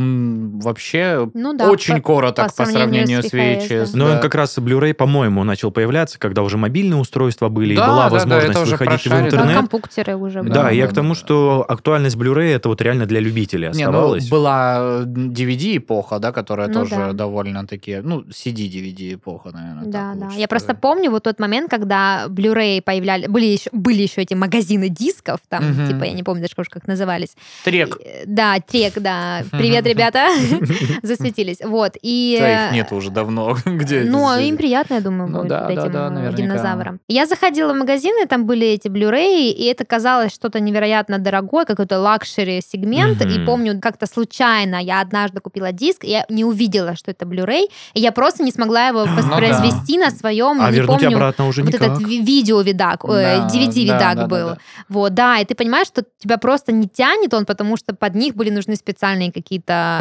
[0.60, 3.90] вообще Ну да, очень по- короток по, сравнению с VHS.
[3.94, 4.14] Но да.
[4.16, 7.96] он как раз Blu-ray, по-моему, начал появляться, когда уже мобильные устройства были, и Да, была
[8.04, 9.30] да, да, возможность уже выходить в прошарено.
[9.30, 9.56] Да, интернет.
[9.70, 10.52] компьютеры уже были.
[10.52, 11.14] Да, Да, я да, к тому, да.
[11.14, 14.28] что актуальность Blu-ray это вот реально для любителей Не, ну, оставалась.
[14.28, 17.12] была э, DVD-эпоха, да, которая Ну тоже да.
[17.12, 18.00] довольно-таки...
[18.02, 19.84] Ну, CD-DVD-эпоха, наверное.
[19.86, 20.26] Да, так да.
[20.26, 20.80] лучше Я просто сказать.
[20.80, 25.64] помню вот тот момент, когда Blu-ray появляли, были еще, были еще эти магазины дисков, там,
[25.70, 25.88] Мгм.
[25.88, 27.34] типа, я не помню даже, как назывались.
[27.64, 27.96] Трек.
[28.00, 29.42] И, Да, трек, да.
[29.52, 30.26] Привет, ребята.
[31.02, 31.58] Засветились.
[31.64, 31.92] Вот.
[32.02, 32.36] И...
[32.40, 33.56] Да, их нет уже давно.
[33.64, 36.98] Где Ну, им приятно, я думаю, Ну будет да, вот да, этим да, э, динозаврам.
[37.08, 42.00] Я заходила в магазины, там были эти Blu-ray, и это казалось что-то невероятно дорогое, какой-то
[42.00, 43.22] luxury сегмент.
[43.22, 43.46] И Мгм.
[43.46, 48.00] помню, как-то случайно я однажды купила диск, и я не увидела, что это Blu-ray, и
[48.00, 51.72] я просто не смогла его воспроизвести на своем, а не вернуть помню, обратно уже вот
[51.72, 51.82] никак.
[51.92, 54.46] этот ви- видео-видак, Да, DVD-видак да, да, был.
[54.48, 54.58] да, да.
[54.88, 58.34] Вот, да, и ты понимаешь, что тебя просто не тянет он, потому что под них
[58.34, 59.98] были нужны специальные какие-то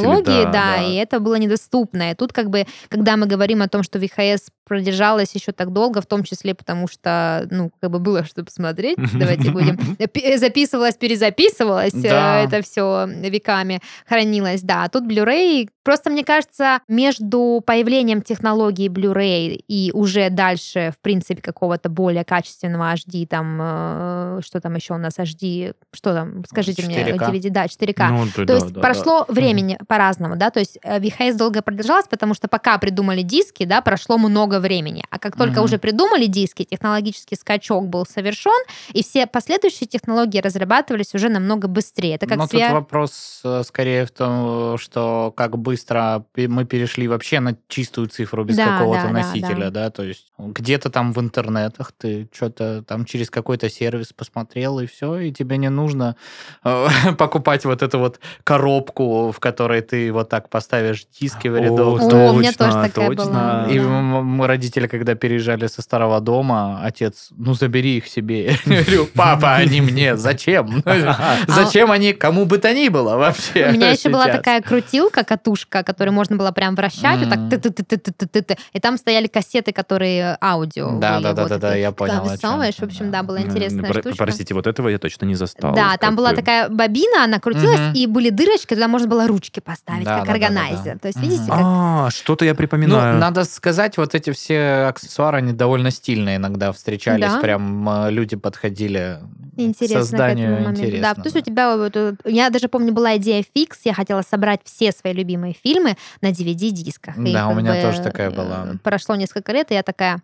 [0.00, 2.10] технологии, да, да, и это было недоступно.
[2.10, 6.00] И тут как бы, когда мы говорим о том, что VHS продержалась еще так долго,
[6.02, 9.76] в том числе потому что, ну, как бы было что посмотреть, давайте будем,
[10.12, 12.40] Пи- записывалась, перезаписывалась, э, Да.
[12.42, 14.84] это все веками хранилось, да.
[14.84, 21.40] А тут Blu-ray, просто мне кажется, между появлением технологии Blu-ray и уже дальше, в принципе,
[21.40, 26.84] какого-то более качественного HD, там, э, что там еще у нас HD, что там, скажите
[26.84, 27.30] мне, 4К.
[27.30, 27.97] DVD, да, 4К.
[28.06, 31.62] Ну, да, То да, есть да, прошло времени по-разному, да, то есть э, VHS долго
[31.62, 35.64] продолжалась, потому что пока придумали диски, да, прошло много времени, а как только Мгм.
[35.64, 42.14] уже придумали диски, технологический скачок был совершен, и все последующие технологии разрабатывались уже намного быстрее.
[42.14, 47.08] Это как Но с тут вопрос э, скорее в том, что как быстро мы перешли
[47.08, 51.12] вообще на чистую цифру без Да, какого-то да, да, носителя, да, то есть где-то там
[51.12, 56.16] в интернетах ты что-то там через какой-то сервис посмотрел и все, и тебе не нужно
[56.64, 56.86] э,
[57.18, 62.00] покупать вот эту вот коробку, в которой ты вот так поставишь диски в рядок.
[62.00, 63.66] О, у меня тоже такая была.
[63.70, 68.56] И м- м- родители, когда переезжали со старого дома, отец, ну забери их себе.
[68.66, 70.82] Я говорю, папа, они мне, зачем?
[71.48, 73.68] Зачем они кому бы то ни было вообще?
[73.68, 77.50] У меня еще была такая крутилка, катушка, которую можно было прям вращать, вот так М.
[77.50, 78.56] ты-ты-ты-ты-ты-ты-ты.
[78.72, 80.98] И там стояли кассеты, которые аудио.
[80.98, 83.22] Да, да, да, да, да, я понял, в общем, да.
[83.22, 84.16] была интересная штучка.
[84.16, 85.74] Простите, вот этого я точно не застал.
[85.74, 87.92] Да, там была бы- такая бобина, она крутилась, Мгм.
[87.94, 90.92] и были дырочки, туда можно было ручки поставить, Да, как да, да, да, органайзер.
[90.94, 90.98] да.
[90.98, 91.60] То есть, видите, как...
[91.60, 93.18] А, что-то я Ну, припоминаю.
[93.18, 97.32] надо сказать, вот эти все аксессуары, они довольно стильные иногда встречались.
[97.32, 97.40] Да.
[97.40, 99.18] Прям э, люди подходили
[99.56, 100.80] Интересно к созданию к этому моменту.
[100.86, 101.08] интересно.
[101.08, 104.22] Да, то есть у тебя вот, э, я даже помню, была идея фикс, я хотела
[104.22, 107.14] собрать все свои любимые фильмы на DVD-дисках.
[107.16, 108.66] Да, у меня бы, тоже такая э, была.
[108.82, 110.20] Прошло несколько лет, и я такая,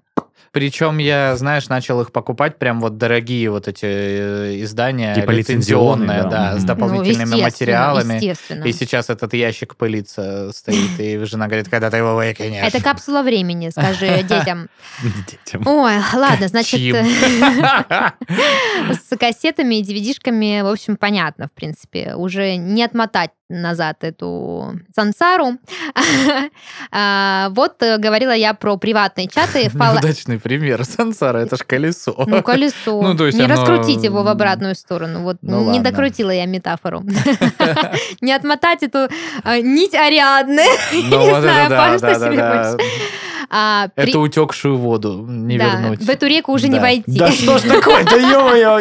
[0.52, 6.22] Причем я, знаешь, начал их покупать прям вот дорогие вот эти э, издания, Типа лицензионные,
[6.22, 6.28] да.
[6.28, 6.66] да, с Мгм.
[6.66, 8.14] дополнительными ну, естественно, материалами.
[8.14, 8.64] естественно.
[8.64, 12.64] И сейчас этот ящик пылится, стоит, и жена говорит, когда ты его выкинешь.
[12.64, 14.68] Это капсула времени, скажи детям.
[15.28, 15.66] Детям.
[15.66, 16.80] Ой, ладно, значит,
[18.90, 22.14] с кассетами и DVD-шками, в общем, понятно, в принципе.
[22.14, 25.58] Уже не отмотать назад эту сансару.
[26.90, 29.70] А, Вот э, говорила я про приватные чаты.
[29.74, 30.84] Неудачный пример.
[30.84, 32.14] Сансара, это ж колесо.
[32.26, 33.02] Ну, колесо.
[33.02, 35.22] Ну, то есть не оно- раскрутить его в обратную сторону.
[35.22, 35.82] Вот Ну, не ладно.
[35.90, 37.02] докрутила я метафору.
[38.20, 39.08] Не отмотать эту
[39.42, 40.64] а, нить Ариадны.
[40.92, 42.76] Ну, Не знаю, Паш, что себе да.
[43.50, 46.00] А, при- Это утекшую воду не да, вернуть.
[46.02, 46.82] В эту реку уже не Да.
[46.82, 47.18] войти.
[47.18, 48.80] Да что ж такое-то, ё-моё!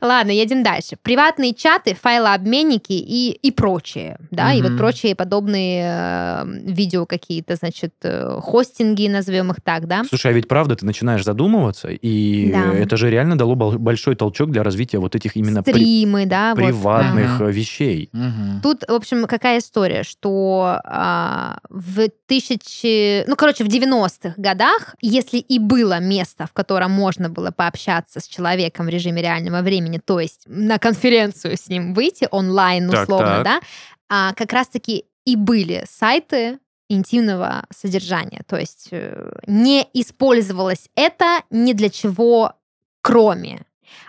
[0.00, 0.96] Ладно, едем дальше.
[1.02, 7.94] Приватные чаты, файлообменники и, и прочее, да, и вот прочие подобные э, видео какие-то, значит,
[8.04, 10.04] э, хостинги, назовем их так, да.
[10.08, 12.72] Слушай, а ведь правда ты начинаешь задумываться, и Да.
[12.74, 16.54] это же реально дало бол- большой толчок для развития вот этих именно при- Стримы, да.
[16.54, 17.48] вот, приватных Мгм.
[17.48, 18.08] э, вещей.
[18.12, 18.60] Мгм.
[18.62, 23.24] Тут, в общем, какая история, что а, в тысячи...
[23.26, 28.26] Ну, короче, в 90-х годах, если и было место, в котором можно было пообщаться с
[28.26, 33.36] человеком в режиме реального времени, то есть на конференцию с ним выйти онлайн, Так, условно,
[33.36, 33.44] так.
[33.44, 33.60] да,
[34.10, 36.58] а, как раз-таки и были сайты
[36.88, 38.42] интимного содержания.
[38.46, 42.54] То есть э, не использовалось это ни для чего
[43.02, 43.62] кроме.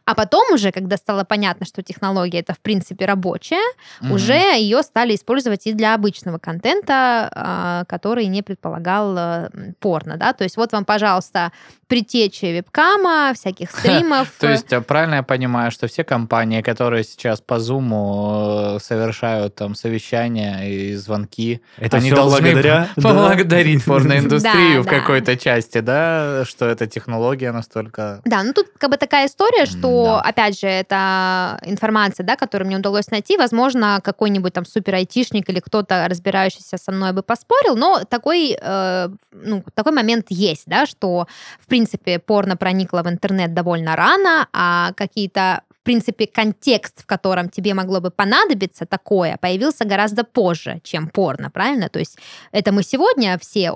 [0.10, 3.62] А потом уже, когда стало понятно, что технология это в принципе рабочая,
[4.02, 4.14] Мгм.
[4.14, 9.50] уже ее стали использовать и для обычного контента, а, который не предполагал э,
[9.80, 11.52] порно, да, то есть вот вам, пожалуйста,
[11.90, 14.32] предтечи вебкама, всяких стримов.
[14.40, 19.56] То есть э, правильно я понимаю, что все компании, которые сейчас по Zoom э, совершают
[19.56, 22.54] там совещания и звонки, Это Они должны
[22.96, 28.22] поблагодарить порноиндустрию в какой-то части, да, что эта технология настолько...
[28.26, 30.22] Да, ну тут как бы такая история, что, М-да.
[30.22, 33.38] опять же, это информация, да, которую мне удалось найти.
[33.38, 39.10] Возможно, какой-нибудь там супер айтишник или кто-то, разбирающийся со мной, бы поспорил, но такой, э,
[39.32, 41.28] ну, такой момент есть, да, что,
[41.60, 47.74] в принципе, порно проникло в интернет довольно рано, а какие-то принципе, контекст, в котором тебе
[47.74, 51.90] могло бы понадобиться такое, появился гораздо позже, чем порно, правильно?
[51.90, 52.20] То есть
[52.52, 53.74] это мы сегодня все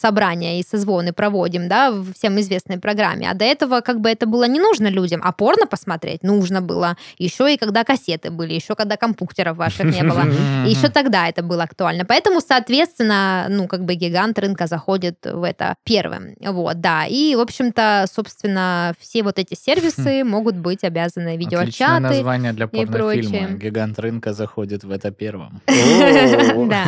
[0.00, 4.26] собрания и созвоны проводим, да, в всем известной программе, а до этого как бы это
[4.26, 8.76] было не нужно людям, а порно посмотреть нужно было еще и когда кассеты были, еще
[8.76, 10.22] когда компьютеров ваших не было.
[10.64, 12.04] И еще тогда это было актуально.
[12.04, 16.34] Поэтому, соответственно, ну, как бы гигант рынка заходит в это первым.
[16.40, 17.06] Вот, да.
[17.06, 22.00] И, в общем-то, собственно, все вот эти сервисы могут быть обязаны Отличное видеочаты.
[22.00, 23.30] название для и порнофильма.
[23.30, 23.48] прочее.
[23.58, 25.60] Гигант рынка заходит в это первым.
[26.68, 26.84] Да.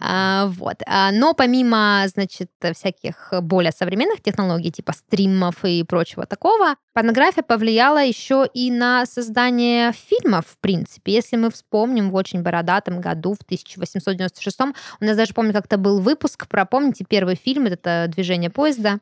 [0.00, 0.76] А, Вот.
[0.86, 8.04] А, Но помимо, значит, всяких более современных технологий, типа стримов и прочего такого, порнография повлияла
[8.04, 11.12] еще и на создание фильмов, в принципе.
[11.12, 14.60] Если мы вспомним, в очень бородатом году, в 1896
[15.00, 18.98] у нас даже, помню, как-то был выпуск про, помните, первый фильм, это «Движение поезда».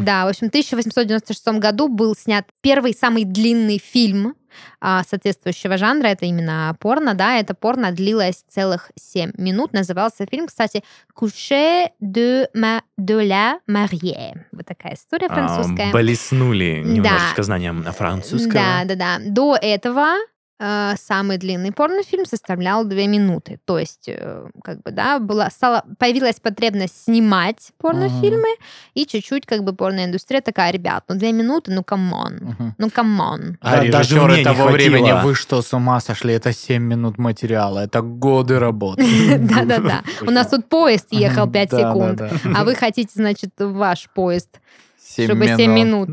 [0.00, 4.34] Да, в общем, в 1896 году был снят первый самый длинный фильм
[4.80, 10.46] а, соответствующего жанра, это именно порно, да, это порно длилось целых 7 минут, назывался фильм,
[10.46, 10.82] кстати,
[11.18, 14.34] «Coucher de, ma, de la mariée».
[14.52, 15.90] Вот такая история французская.
[15.90, 16.90] А, Блеснули Да.
[16.90, 18.52] немножечко знанием французского.
[18.52, 19.18] Да, да, да.
[19.26, 20.14] До этого
[20.60, 23.58] самый длинный порнофильм составлял две минуты.
[23.64, 28.48] То есть, э, как бы, да, была, стала, появилась потребность снимать порнофильмы,
[28.94, 32.74] и чуть-чуть, как бы, порноиндустрия такая, ребят, ну две минуты, ну come on, Мгм.
[32.78, 33.58] ну come on.
[33.60, 34.72] А Да, даже мне не того хватило.
[34.76, 36.32] времени, вы что, с ума сошли?
[36.34, 39.04] Это 7 минут материала, это годы работы.
[39.38, 40.02] Да-да-да.
[40.22, 42.22] У нас тут поезд ехал 5 Да, секунд,
[42.54, 44.60] а вы хотите, значит, ваш поезд,
[44.98, 46.10] Семь чтобы 7 минут.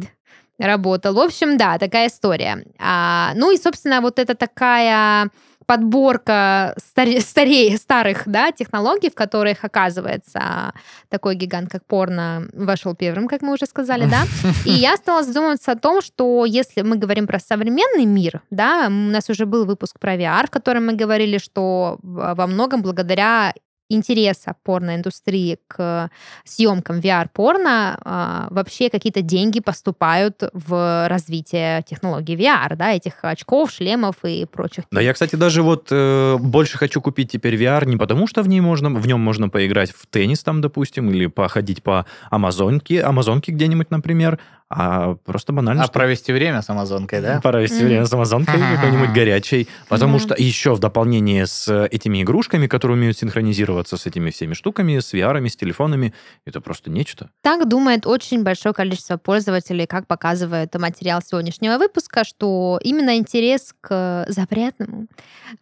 [0.62, 1.14] Работал.
[1.14, 2.66] В общем, да, такая история.
[2.80, 5.30] А, ну и, собственно, вот это такая
[5.66, 10.74] подборка старе, старее, старых да, технологий, в которых, оказывается,
[11.07, 14.24] такой гигант, как порно, вошел первым, как мы уже сказали, да.
[14.66, 18.91] И я стала задумываться о том, что если мы говорим про современный мир, да, у
[18.91, 23.53] нас уже был выпуск про VR, в котором мы говорили, что во многом благодаря
[23.94, 26.10] интереса порноиндустрии к
[26.44, 34.16] съемкам VR-порно а, вообще какие-то деньги поступают в развитие технологий VR, да, этих очков, шлемов
[34.24, 34.86] и прочих.
[34.92, 38.48] Да, я, кстати, даже вот э, больше хочу купить теперь VR не потому, что в
[38.48, 43.52] ней можно, в нем можно поиграть в теннис там, допустим, или походить по Амазонке, Амазонке
[43.52, 44.39] где-нибудь, например,
[44.74, 45.84] а просто банально...
[45.84, 45.93] А что...
[45.93, 47.41] провести время с Амазонкой, да?
[47.41, 47.86] Провести mm.
[47.86, 49.67] время с Амазонкой какой-нибудь горячей.
[49.89, 54.99] Потому что еще в дополнение с этими игрушками, которые умеют синхронизироваться с этими всеми штуками,
[54.99, 56.13] с VR, с телефонами,
[56.45, 57.30] это просто нечто.
[57.41, 64.26] Так думает очень большое количество пользователей, как показывает материал сегодняшнего выпуска, что именно интерес к
[64.30, 65.07] запретному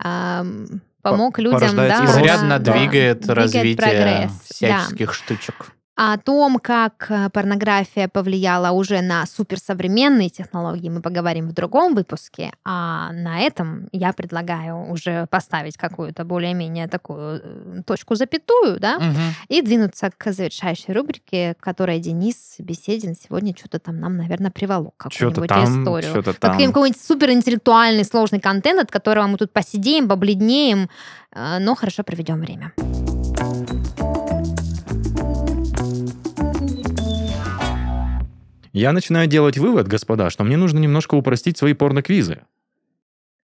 [0.04, 1.76] эм, помог людям...
[1.76, 5.14] Да, изрядно да, двигает да, развитие двигает всяческих да.
[5.14, 11.94] штучек о том, как э, порнография повлияла уже на суперсовременные технологии, мы поговорим в другом
[11.94, 12.54] выпуске.
[12.64, 19.18] А на этом я предлагаю уже поставить какую-то более-менее такую э, точку запятую, да, угу.
[19.50, 24.94] и двинуться к завершающей рубрике, в которой Денис Беседин сегодня что-то там нам, наверное, приволок
[24.96, 26.12] какую-нибудь историю.
[26.12, 26.58] Что-то там.
[26.58, 30.90] Какой-нибудь суперинтеллектуальный сложный контент, от которого мы тут посидеем, побледнеем,
[31.34, 32.72] э, но хорошо проведем время.
[38.80, 42.44] Я начинаю делать вывод, господа, что мне нужно немножко упростить свои порноквизы.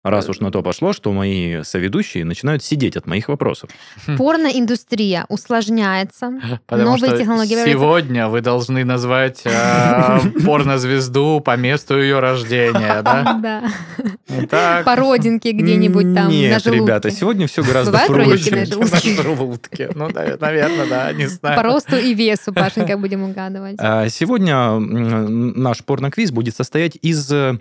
[0.05, 3.71] Раз уж на то пошло, что мои соведущие начинают сидеть от моих вопросов.
[4.05, 4.17] Хм.
[4.17, 6.31] Порноиндустрия усложняется.
[6.67, 13.63] Потому Новые что технологии сегодня вы должны назвать э, порнозвезду по месту ее рождения, да?
[14.51, 14.83] Да.
[14.85, 18.55] По родинке где-нибудь там Нет, ребята, сегодня все гораздо проще.
[18.55, 19.89] на желудке?
[19.95, 21.55] Ну, наверное, да, не знаю.
[21.55, 23.77] По росту и весу, Пашенька, будем угадывать.
[23.79, 27.57] А, сегодня наш порноквиз будет состоять из э,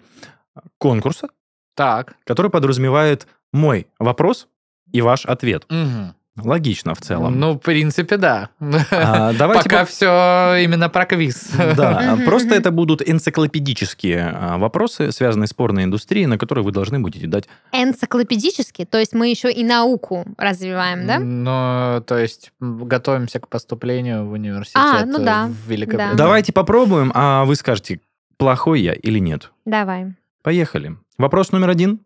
[0.77, 1.29] конкурса,
[1.75, 2.17] так.
[2.25, 4.49] Который подразумевает мой вопрос
[4.93, 5.65] и ваш ответ.
[5.71, 6.15] Угу.
[6.37, 7.39] Логично в целом.
[7.39, 8.49] Ну, в принципе, да.
[8.91, 9.87] А, давайте Пока по...
[9.87, 11.53] все именно про квиз.
[11.77, 16.99] Да, просто это будут энциклопедические а, вопросы, связанные с порной индустрией, на которые вы должны
[16.99, 17.45] будете дать...
[17.73, 18.85] Энциклопедические?
[18.85, 21.21] То есть мы еще и науку развиваем, да?
[21.21, 26.17] Ну, то есть готовимся к поступлению в университет а, ну да, в Великобритании.
[26.17, 26.25] Да.
[26.25, 28.01] Давайте попробуем, а вы скажете,
[28.39, 29.53] плохой я или нет.
[29.65, 30.15] Давай.
[30.45, 30.95] Поехали.
[31.17, 32.01] Вопрос номер один.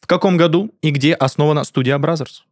[0.00, 2.42] В каком году и где основана студия Brothers?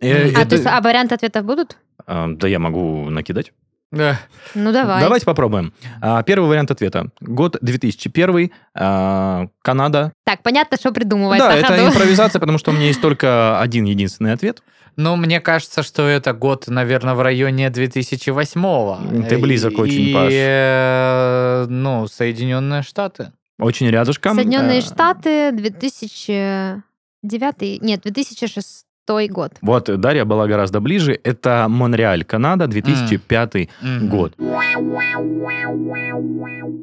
[0.00, 0.48] Э, а, это...
[0.50, 1.78] то есть, а варианты ответов будут?
[2.04, 3.52] А, да я могу накидать.
[3.92, 4.18] Да.
[4.56, 5.00] Ну, давай.
[5.00, 5.72] Давайте попробуем.
[6.02, 7.12] А, первый вариант ответа.
[7.20, 10.12] Год 2001, а, Канада.
[10.24, 11.38] Так, понятно, что придумывать.
[11.38, 11.86] Да, это ходу.
[11.86, 14.64] импровизация, потому что у меня есть только один единственный ответ.
[14.96, 19.22] Ну, мне кажется, что это год, наверное, в районе 2008-го.
[19.28, 20.32] Ты близок очень, и, Паш.
[20.32, 23.30] Э, ну, Соединенные Штаты.
[23.58, 24.34] Очень рядышком.
[24.34, 28.86] Соединенные Штаты, 2009, нет, 2006
[29.30, 29.52] год.
[29.62, 31.18] Вот, Дарья была гораздо ближе.
[31.22, 34.08] Это Монреаль, Канада, 2005 mm.
[34.08, 34.34] год.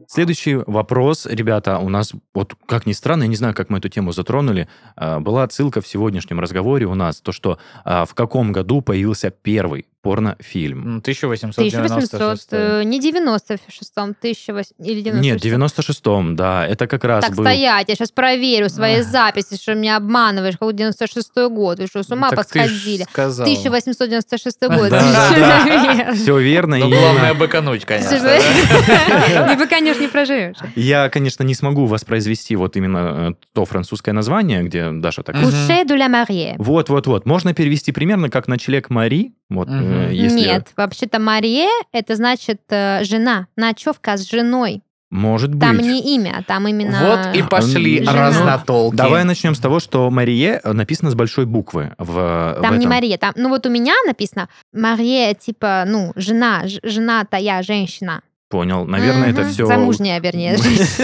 [0.08, 3.90] Следующий вопрос, ребята, у нас, вот как ни странно, я не знаю, как мы эту
[3.90, 8.52] тему затронули, а, была отсылка в сегодняшнем разговоре у нас, то, что а, в каком
[8.52, 10.98] году появился первый порнофильм.
[10.98, 12.14] 1896.
[12.14, 17.46] 1800, э, не 96-м, 1800 или 96 Нет, 96-м, да, это как раз Так, был...
[17.46, 19.06] стоять, я сейчас проверю свои Ах.
[19.06, 23.08] записи, что меня обманываешь, какой 96-й год, вы что, с ума так посходили?
[23.14, 24.92] 1896 год,
[26.16, 26.78] Все верно.
[26.78, 28.14] Но главное быкануть, конечно.
[28.14, 30.58] Не быканешь, не проживешь.
[30.76, 35.36] Я, конечно, не смогу воспроизвести вот именно э, то французское название, где Даша так...
[35.36, 36.56] De la mariée.
[36.58, 37.26] Вот, вот, вот.
[37.26, 39.78] Можно перевести примерно как ночлег Мари, вот, угу.
[40.12, 40.40] Если...
[40.40, 44.82] Нет, вообще-то Мария это значит э, жена, ночевка с женой.
[45.14, 45.62] Может быть.
[45.62, 47.00] Там не имя, там именно...
[47.00, 48.30] Вот и пошли Жена.
[48.30, 48.96] разнотолки.
[48.96, 51.94] Давай начнем с того, что Мария написано с большой буквы.
[52.00, 56.64] В, там в не Мария, там, ну вот у меня написано Мария, типа, ну, жена,
[56.66, 58.24] жена я женщина.
[58.54, 58.86] Понял.
[58.86, 59.66] Наверное, это все...
[59.66, 60.56] Замужняя, вернее.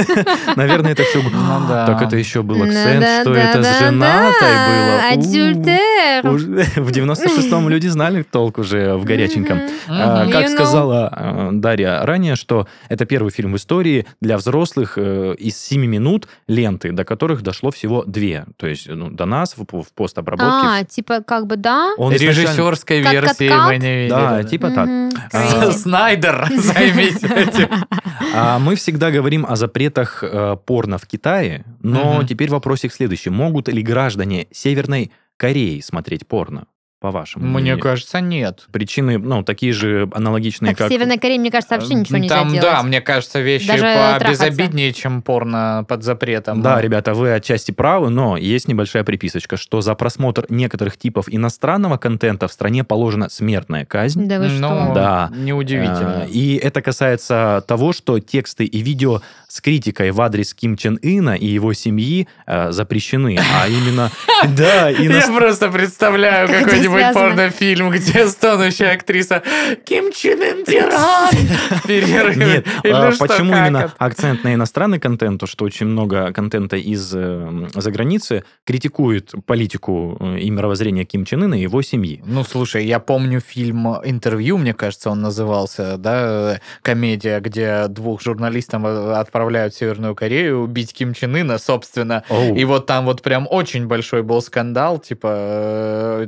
[0.56, 1.20] Наверное, это все...
[1.24, 5.00] Ну так это еще был акцент, что это с женатой было.
[5.14, 6.30] Адюльтер.
[6.84, 9.62] В 96-м люди знали толк уже в горяченьком.
[9.88, 15.34] А, как сказала э, Дарья ранее, что это первый фильм в истории для взрослых э,
[15.40, 18.46] из 7 минут ленты, до которых дошло всего две.
[18.58, 20.68] То есть ну, до нас в постобработке.
[20.68, 21.96] А, типа как бы да?
[21.98, 24.10] Режиссерской версии мы не видели.
[24.10, 25.74] Да, типа так.
[25.74, 27.39] Снайдер, займите.
[27.40, 27.70] Этим.
[28.32, 33.32] А мы всегда говорим о запретах э, порно в Китае, но теперь вопросик следующий.
[33.32, 36.68] Могут ли граждане Северной Кореи смотреть порно,
[37.00, 37.46] по-вашему?
[37.46, 37.80] Мне мнению?
[37.80, 38.66] кажется, нет.
[38.72, 40.92] Причины, ну, такие же аналогичные, Так в как...
[40.92, 42.62] Северной Корее, мне кажется, вообще ничего нельзя Там, делать.
[42.62, 46.62] да, мне кажется, вещи Даже побезобиднее, чем порно под запретом.
[46.62, 51.98] Да, ребята, вы отчасти правы, но есть небольшая приписочка, что за просмотр некоторых типов иностранного
[51.98, 54.28] контента в стране положена смертная казнь.
[54.28, 54.92] Да вы Ну, что?
[54.94, 55.32] Да.
[55.34, 56.26] неудивительно.
[56.26, 61.00] Э, И это касается того, что тексты и видео с критикой в адрес Ким Чен
[61.02, 63.40] Ына и его семьи э, запрещены.
[63.62, 64.12] А именно,
[64.58, 69.44] да, Я просто представляю Как это какой-нибудь порнофильм, где стонущая актриса
[69.86, 71.30] Ким Чен Ын тиран.
[72.40, 77.68] Нет, а почему именно акцент на иностранный контент, то что очень много контента из э,
[77.74, 82.22] за границы критикует политику э, и мировоззрение Ким Чен Ына и его семьи.
[82.26, 88.22] Ну, слушай, я помню фильм «Интервью», мне кажется, он назывался, да, э, комедия, где двух
[88.22, 92.24] журналистов э, отправляют в Северную Корею убить Ким Чен Ына, собственно.
[92.30, 92.56] Оу.
[92.56, 96.28] И вот там вот прям очень большой был скандал, типа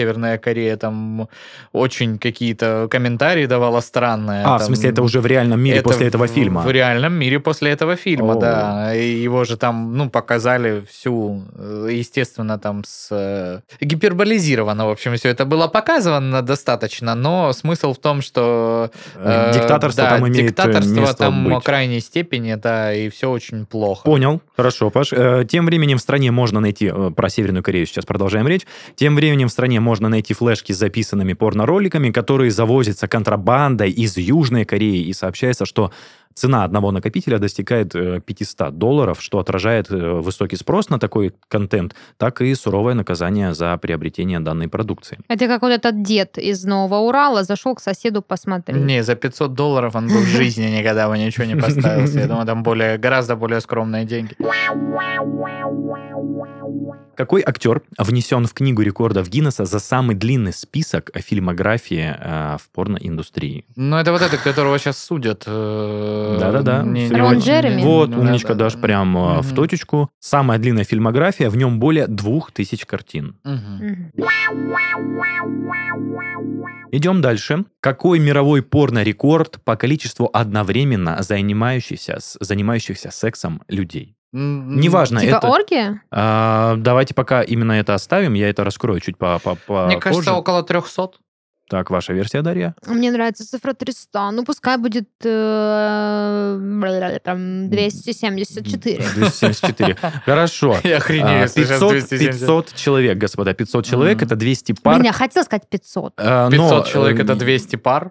[0.00, 1.28] Северная Корея там
[1.72, 4.44] очень какие-то комментарии давала странные.
[4.44, 6.62] А, в там, смысле, это уже в реальном мире это после в- этого фильма?
[6.62, 8.40] В реальном мире после этого фильма, О.
[8.40, 8.92] да.
[8.92, 13.08] Его же там, ну, показали всю, э, естественно, там с...
[13.10, 18.90] э, Гиперболизировано, в общем, все это было показано достаточно, но смысл в том, что...
[19.16, 21.62] Э, э, Диктаторство да, там имеет диктаторство место там быть.
[21.64, 24.02] крайней степени, да, и все очень плохо.
[24.04, 25.10] Понял, хорошо, Паш.
[25.48, 28.62] Тем временем в стране можно найти, про Северную Корею сейчас продолжаем речь,
[28.96, 34.64] тем временем в стране можно найти флешки с записанными порнороликами, которые завозятся контрабандой из Южной
[34.64, 35.90] Кореи, и сообщается, что
[36.40, 41.94] цена одного накопителя достигает э, 500 долларов, что отражает э, высокий спрос на такой контент,
[42.16, 45.18] так и суровое наказание за приобретение данной продукции.
[45.28, 48.76] Это как вот этот дед из Нового Урала зашел к соседу посмотреть.
[48.76, 52.06] Не, за 500 долларов он бы в жизни никогда бы ничего не поставил.
[52.06, 54.34] Я думаю, там более, гораздо более скромные деньги.
[57.20, 63.66] Какой актер внесен в книгу рекордов Гиннесса за самый длинный список фильмографии э, в порноиндустрии?
[63.76, 65.44] Ну, это вот это, которого сейчас судят.
[65.46, 66.82] э, Да-да-да.
[66.82, 67.82] не Рон Джереми?
[67.82, 70.10] Вот, Ну, умничка, дашь прям э, в точечку.
[70.18, 73.36] Самая длинная фильмография, в нем более двух тысяч картин.
[76.92, 77.64] Идем дальше.
[77.80, 84.16] Какой мировой порно-рекорд по количеству одновременно занимающихся, с- занимающихся сексом людей?
[84.32, 85.48] Неважно, Типа это...
[85.48, 86.02] оргия?
[86.10, 90.30] А, давайте пока именно это оставим, я это раскрою чуть по, по, по- Мне кажется,
[90.30, 90.38] позже.
[90.38, 91.10] около 300.
[91.70, 92.74] Так, ваша версия, Дарья?
[92.84, 94.32] Мне нравится цифра 300.
[94.32, 98.98] Ну, пускай будет э, там 274.
[99.14, 99.96] 274.
[100.26, 100.76] Хорошо.
[100.84, 102.40] Я А, охренею, если сейчас 500, 270.
[102.40, 104.26] 500 человек, господа, 500 человек, Мгм.
[104.26, 104.94] это 200 пар.
[104.94, 106.14] Блин, я хотела сказать 500.
[106.16, 108.10] А, но, 500 человек э, это 200 пар.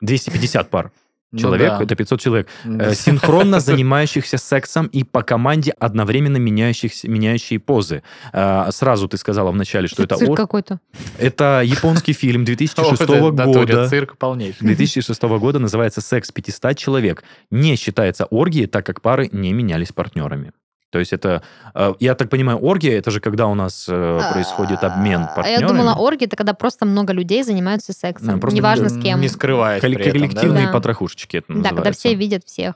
[0.00, 0.92] 250 пар.
[1.30, 1.82] Ну Человек, да.
[1.82, 2.48] это 500 человек.
[2.64, 8.02] Э, Синхронно занимающихся сексом и по команде одновременно меняющихся, меняющие позы.
[8.32, 10.80] А, Сразу ты сказала вначале, что это, Цирк ор- какой-то.
[11.18, 13.88] это японский фильм 2006 Вот это в натуре года.
[13.88, 14.66] Цирк полнейший.
[14.66, 17.22] 2006 года называется «Секс 500 человек».
[17.50, 20.52] Не считается оргией, так как пары не менялись партнерами.
[20.90, 21.42] То есть это,
[21.74, 25.60] э, я так понимаю, оргия это же когда у нас э, происходит обмен А, партнерами.
[25.62, 28.26] Я думала, оргия это когда просто много людей занимаются сексом.
[28.28, 29.20] Да, просто Неважно с кем.
[29.20, 30.26] Не скрываясь Колл- при этом, да?
[30.26, 30.72] коллективные Да.
[30.72, 32.00] потрохушечки это Да, когда называется.
[32.00, 32.74] все видят всех.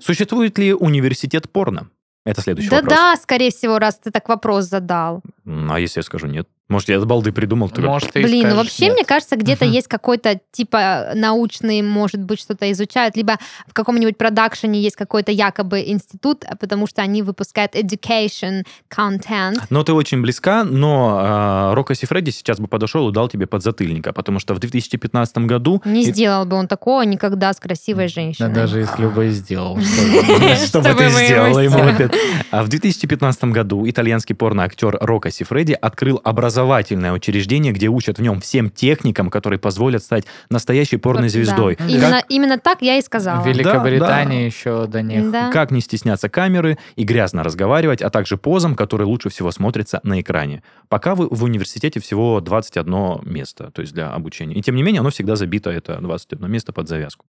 [0.00, 1.88] Существует ли университет порно?
[2.26, 2.94] Это следующий Да, вопрос.
[2.94, 5.22] да, скорее всего, раз ты так вопрос задал.
[5.46, 6.48] А если я скажу нет?
[6.68, 7.68] Может, я от балды придумал?
[7.68, 8.94] ты- Может, ты Блин, ну вообще, нет.
[8.94, 13.36] мне кажется, где-то есть какой-то, типа, научный, может быть, что-то изучают, либо
[13.66, 19.58] в каком-нибудь продакшене есть какой-то якобы институт, а потому что они выпускают education content.
[19.68, 24.14] Но ты очень близка, но а, Рокко Сифреди сейчас бы подошел и дал тебе подзатыльника,
[24.14, 25.82] потому что в 2015 году...
[25.84, 28.54] Не и- сделал бы он такого никогда с красивой Да женщиной.
[28.54, 29.78] даже если бы и сделал.
[30.66, 32.08] Чтобы ты сделала ему.
[32.50, 34.96] А в 2015 году итальянский порноактер
[35.34, 40.96] Рокко Сифреди открыл образовательное учреждение, где учат в нем всем техникам, которые позволят стать настоящей
[40.96, 41.76] порнозвездой.
[41.76, 41.84] Да.
[41.84, 43.42] Как- Именно, именно так я и сказала.
[43.42, 44.46] В Великобритании да.
[44.46, 45.30] еще до них.
[45.30, 45.50] Да.
[45.50, 50.20] Как не стесняться камеры и грязно разговаривать, а также позам, которые лучше всего смотрятся на
[50.20, 50.62] экране.
[50.88, 54.54] Пока вы в университете всего 21 место, то есть для обучения.
[54.54, 57.26] И тем не менее, оно всегда забито, это 21 место под завязку.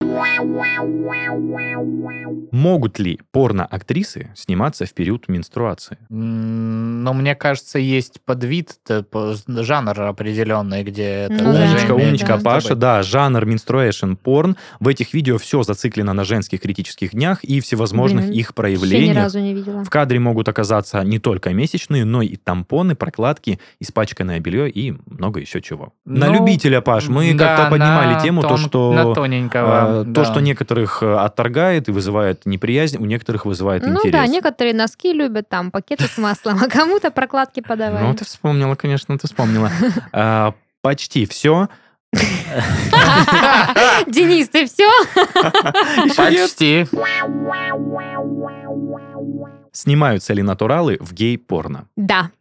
[2.51, 5.97] Могут ли порно-актрисы сниматься в период менструации?
[6.09, 8.77] Но мне кажется, есть подвид,
[9.11, 12.43] по- жанр определенный, где это Ну Умничка, да, умничка, да.
[12.43, 12.75] Паша.
[12.75, 14.55] Да, жанр menstruation порн.
[14.79, 18.77] В этих видео все зациклено на женских критических днях и всевозможных Блин, их Вообще ни
[18.77, 19.17] проявлениях.
[19.23, 19.83] разу не видела.
[19.83, 25.39] В кадре могут оказаться не только месячные, но и тампоны, прокладки, испачканное белье и много
[25.39, 25.93] еще чего.
[26.05, 28.93] на Ну, любителя, Паш, мы Да, как-то поднимали тему, то, что...
[28.93, 30.01] На тоненького.
[30.01, 30.13] э, да.
[30.23, 34.11] То, что некоторых э, отторгает и вызывает неприязнь, у некоторых вызывает Ну интерес.
[34.13, 38.03] да, некоторые носки любят, там, пакеты с маслом, а кому-то прокладки подавай.
[38.03, 39.71] Ну, ты вспомнила, конечно, ты вспомнила.
[40.13, 41.69] А, Почти все.
[44.07, 44.89] Денис, ты все?
[46.15, 46.87] Почти.
[49.71, 51.87] Снимаются ли натуралы в гей-порно?
[51.95, 52.31] Да.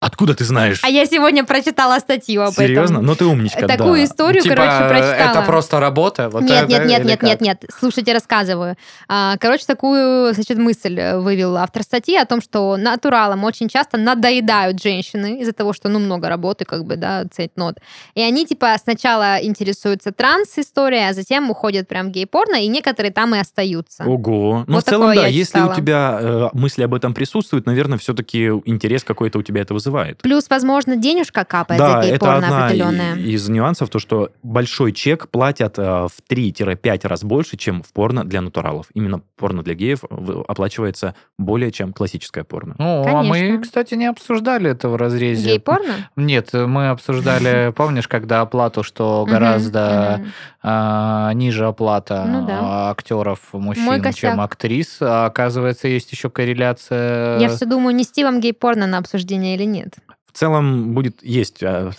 [0.00, 0.78] Откуда ты знаешь?
[0.84, 2.94] А я сегодня прочитала статью об Серьезно?
[2.98, 3.06] этом.
[3.06, 4.04] Ну ты умничка, Такую да.
[4.04, 5.30] историю, Типа, короче, прочитала.
[5.30, 6.28] это просто работа?
[6.30, 7.28] Вот нет, это нет, нет, нет, как?
[7.28, 7.64] нет, нет.
[7.76, 8.76] Слушайте, рассказываю.
[9.08, 13.98] А, Короче, такую, значит, мысль э, вывел автор статьи о том, что натуралам очень часто
[13.98, 17.78] надоедают женщины из-за того, что, ну, много работы, как бы, да, цейтнот.
[18.14, 23.34] И они, типа, сначала интересуются транс-историей, а затем уходят прям в гей-порно, и некоторые там
[23.34, 24.04] и остаются.
[24.04, 24.62] Ого.
[24.68, 28.46] Ну, Вот в целом, да, если у тебя э, мысли об этом присутствуют, наверное, все-таки
[28.64, 30.18] интерес какой-то у тебя это вызывает.
[30.22, 33.16] Плюс, возможно, денежка капает Да, за это гей-порно одна определенная.
[33.16, 38.24] из нюансов, то, что большой чек платят э, в 3-5 раз больше, чем в порно
[38.24, 38.86] для натуралов.
[38.94, 42.74] Именно порно для геев в- оплачивается более, чем классическое порно.
[42.78, 45.48] Ну, а мы, кстати, не обсуждали это в разрезе.
[45.50, 46.10] Гей-порно?
[46.16, 50.24] Нет, мы обсуждали, помнишь, когда оплату, что гораздо
[50.62, 54.98] а, ниже оплата Ну а, актеров мужчин, чем актрис.
[55.00, 57.38] А оказывается, есть еще корреляция.
[57.38, 59.77] Я все думаю, нести вам гей-порно на обсуждение или нет.
[60.26, 61.58] В целом будет есть...
[61.58, 61.90] та-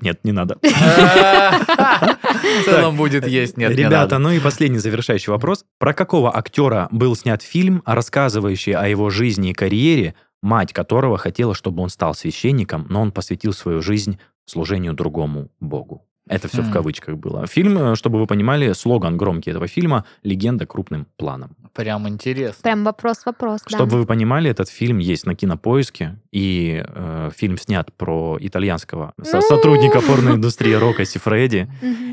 [0.00, 0.58] Нет, не надо.
[0.62, 5.64] В целом будет есть, нет, не Ребята, ну и последний завершающий вопрос.
[5.78, 11.54] Про какого актера был снят фильм, рассказывающий о его жизни и карьере, мать которого хотела,
[11.54, 16.04] чтобы он стал священником, но он посвятил свою жизнь служению другому богу?
[16.28, 16.72] Это все в М.
[16.72, 17.46] кавычках было.
[17.48, 21.56] Фильм, э, чтобы вы понимали, слоган громкий этого фильма «Легенда крупным планом».
[21.74, 22.62] Прям интересно.
[22.62, 23.76] Прям вопрос-вопрос, да.
[23.76, 29.36] Чтобы вы понимали, этот фильм есть на кинопоиске, и э, фильм снят про итальянского со-
[29.36, 29.42] Ну.
[29.42, 31.66] сотрудника порноиндустрии Рока Сифреди,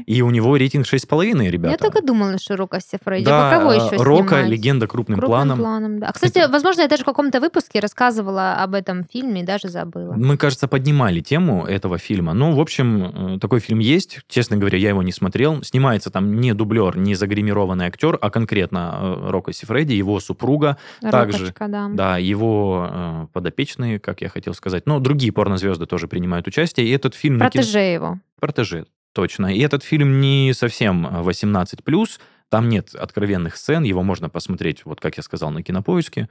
[0.07, 1.72] и у него рейтинг 6,5, ребята.
[1.74, 3.26] Я только думала, что Рока Сефрейди.
[3.26, 4.49] Да, а кого еще Рока, снимать?
[4.49, 5.99] легенда крупным, Крупным планом.
[5.99, 6.12] да.
[6.14, 10.14] Кстати, возможно, я даже в каком-то выпуске рассказывала об этом фильме и даже забыла.
[10.14, 12.34] Мы, кажется, поднимали тему этого фильма.
[12.34, 13.99] Ну, в общем, э, такой фильм есть.
[14.28, 15.64] Честно говоря, я его не смотрел.
[15.64, 21.39] Снимается там не дублер, не загримированный актер, а конкретно э, Рока Сифреди, его супруга, также,
[21.39, 21.89] Рокочка, да.
[21.89, 24.86] да, его э, подопечные, как я хотел сказать.
[24.86, 26.88] Но другие порнозвезды тоже принимают участие.
[26.88, 27.39] И этот фильм...
[27.39, 28.20] Протеже его.
[28.39, 29.54] Протеже, точно.
[29.54, 32.20] И этот фильм не совсем э, 18+,
[32.50, 36.28] там нет откровенных сцен, его можно посмотреть, вот как я сказал, на кинопоиске.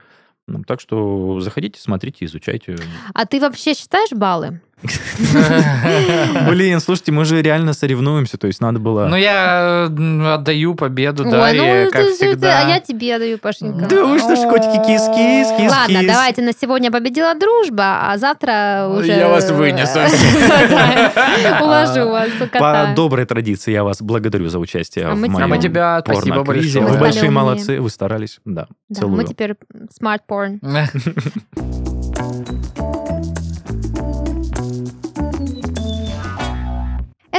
[0.47, 2.75] Ну, Так что заходите, смотрите, изучайте.
[3.13, 4.61] А ты вообще считаешь баллы?
[6.49, 9.07] Блин, слушайте, мы же реально соревнуемся, то есть надо было...
[9.07, 12.63] Ну, я отдаю победу Дарье, ну, как всегда.
[12.63, 13.87] А я тебе даю, Пашенька.
[13.87, 15.71] Да вы что ж, котики, кис-кис, кис-кис.
[15.71, 19.07] Ладно, давайте на сегодня победила дружба, а завтра уже...
[19.07, 19.99] Я вас вынесу.
[21.63, 25.57] Уложу вас, По доброй традиции я вас благодарю за участие А в А моем мы
[25.57, 26.85] тебя спасибо большое.
[26.85, 28.39] Вы большие молодцы, вы старались.
[28.45, 29.17] Да, Да, целую.
[29.17, 29.55] мы теперь
[29.99, 30.21] smart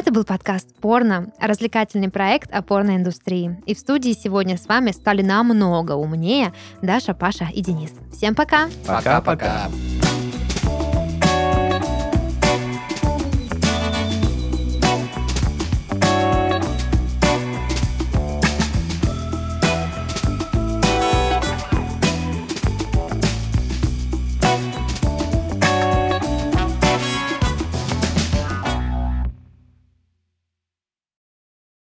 [0.01, 3.63] Это был подкаст «Порно», развлекательный проект о порноиндустрии.
[3.67, 7.91] И в студии сегодня с вами стали намного умнее Даша, Паша и Денис.
[8.11, 8.71] Всем пока!
[8.87, 9.69] Пока-пока.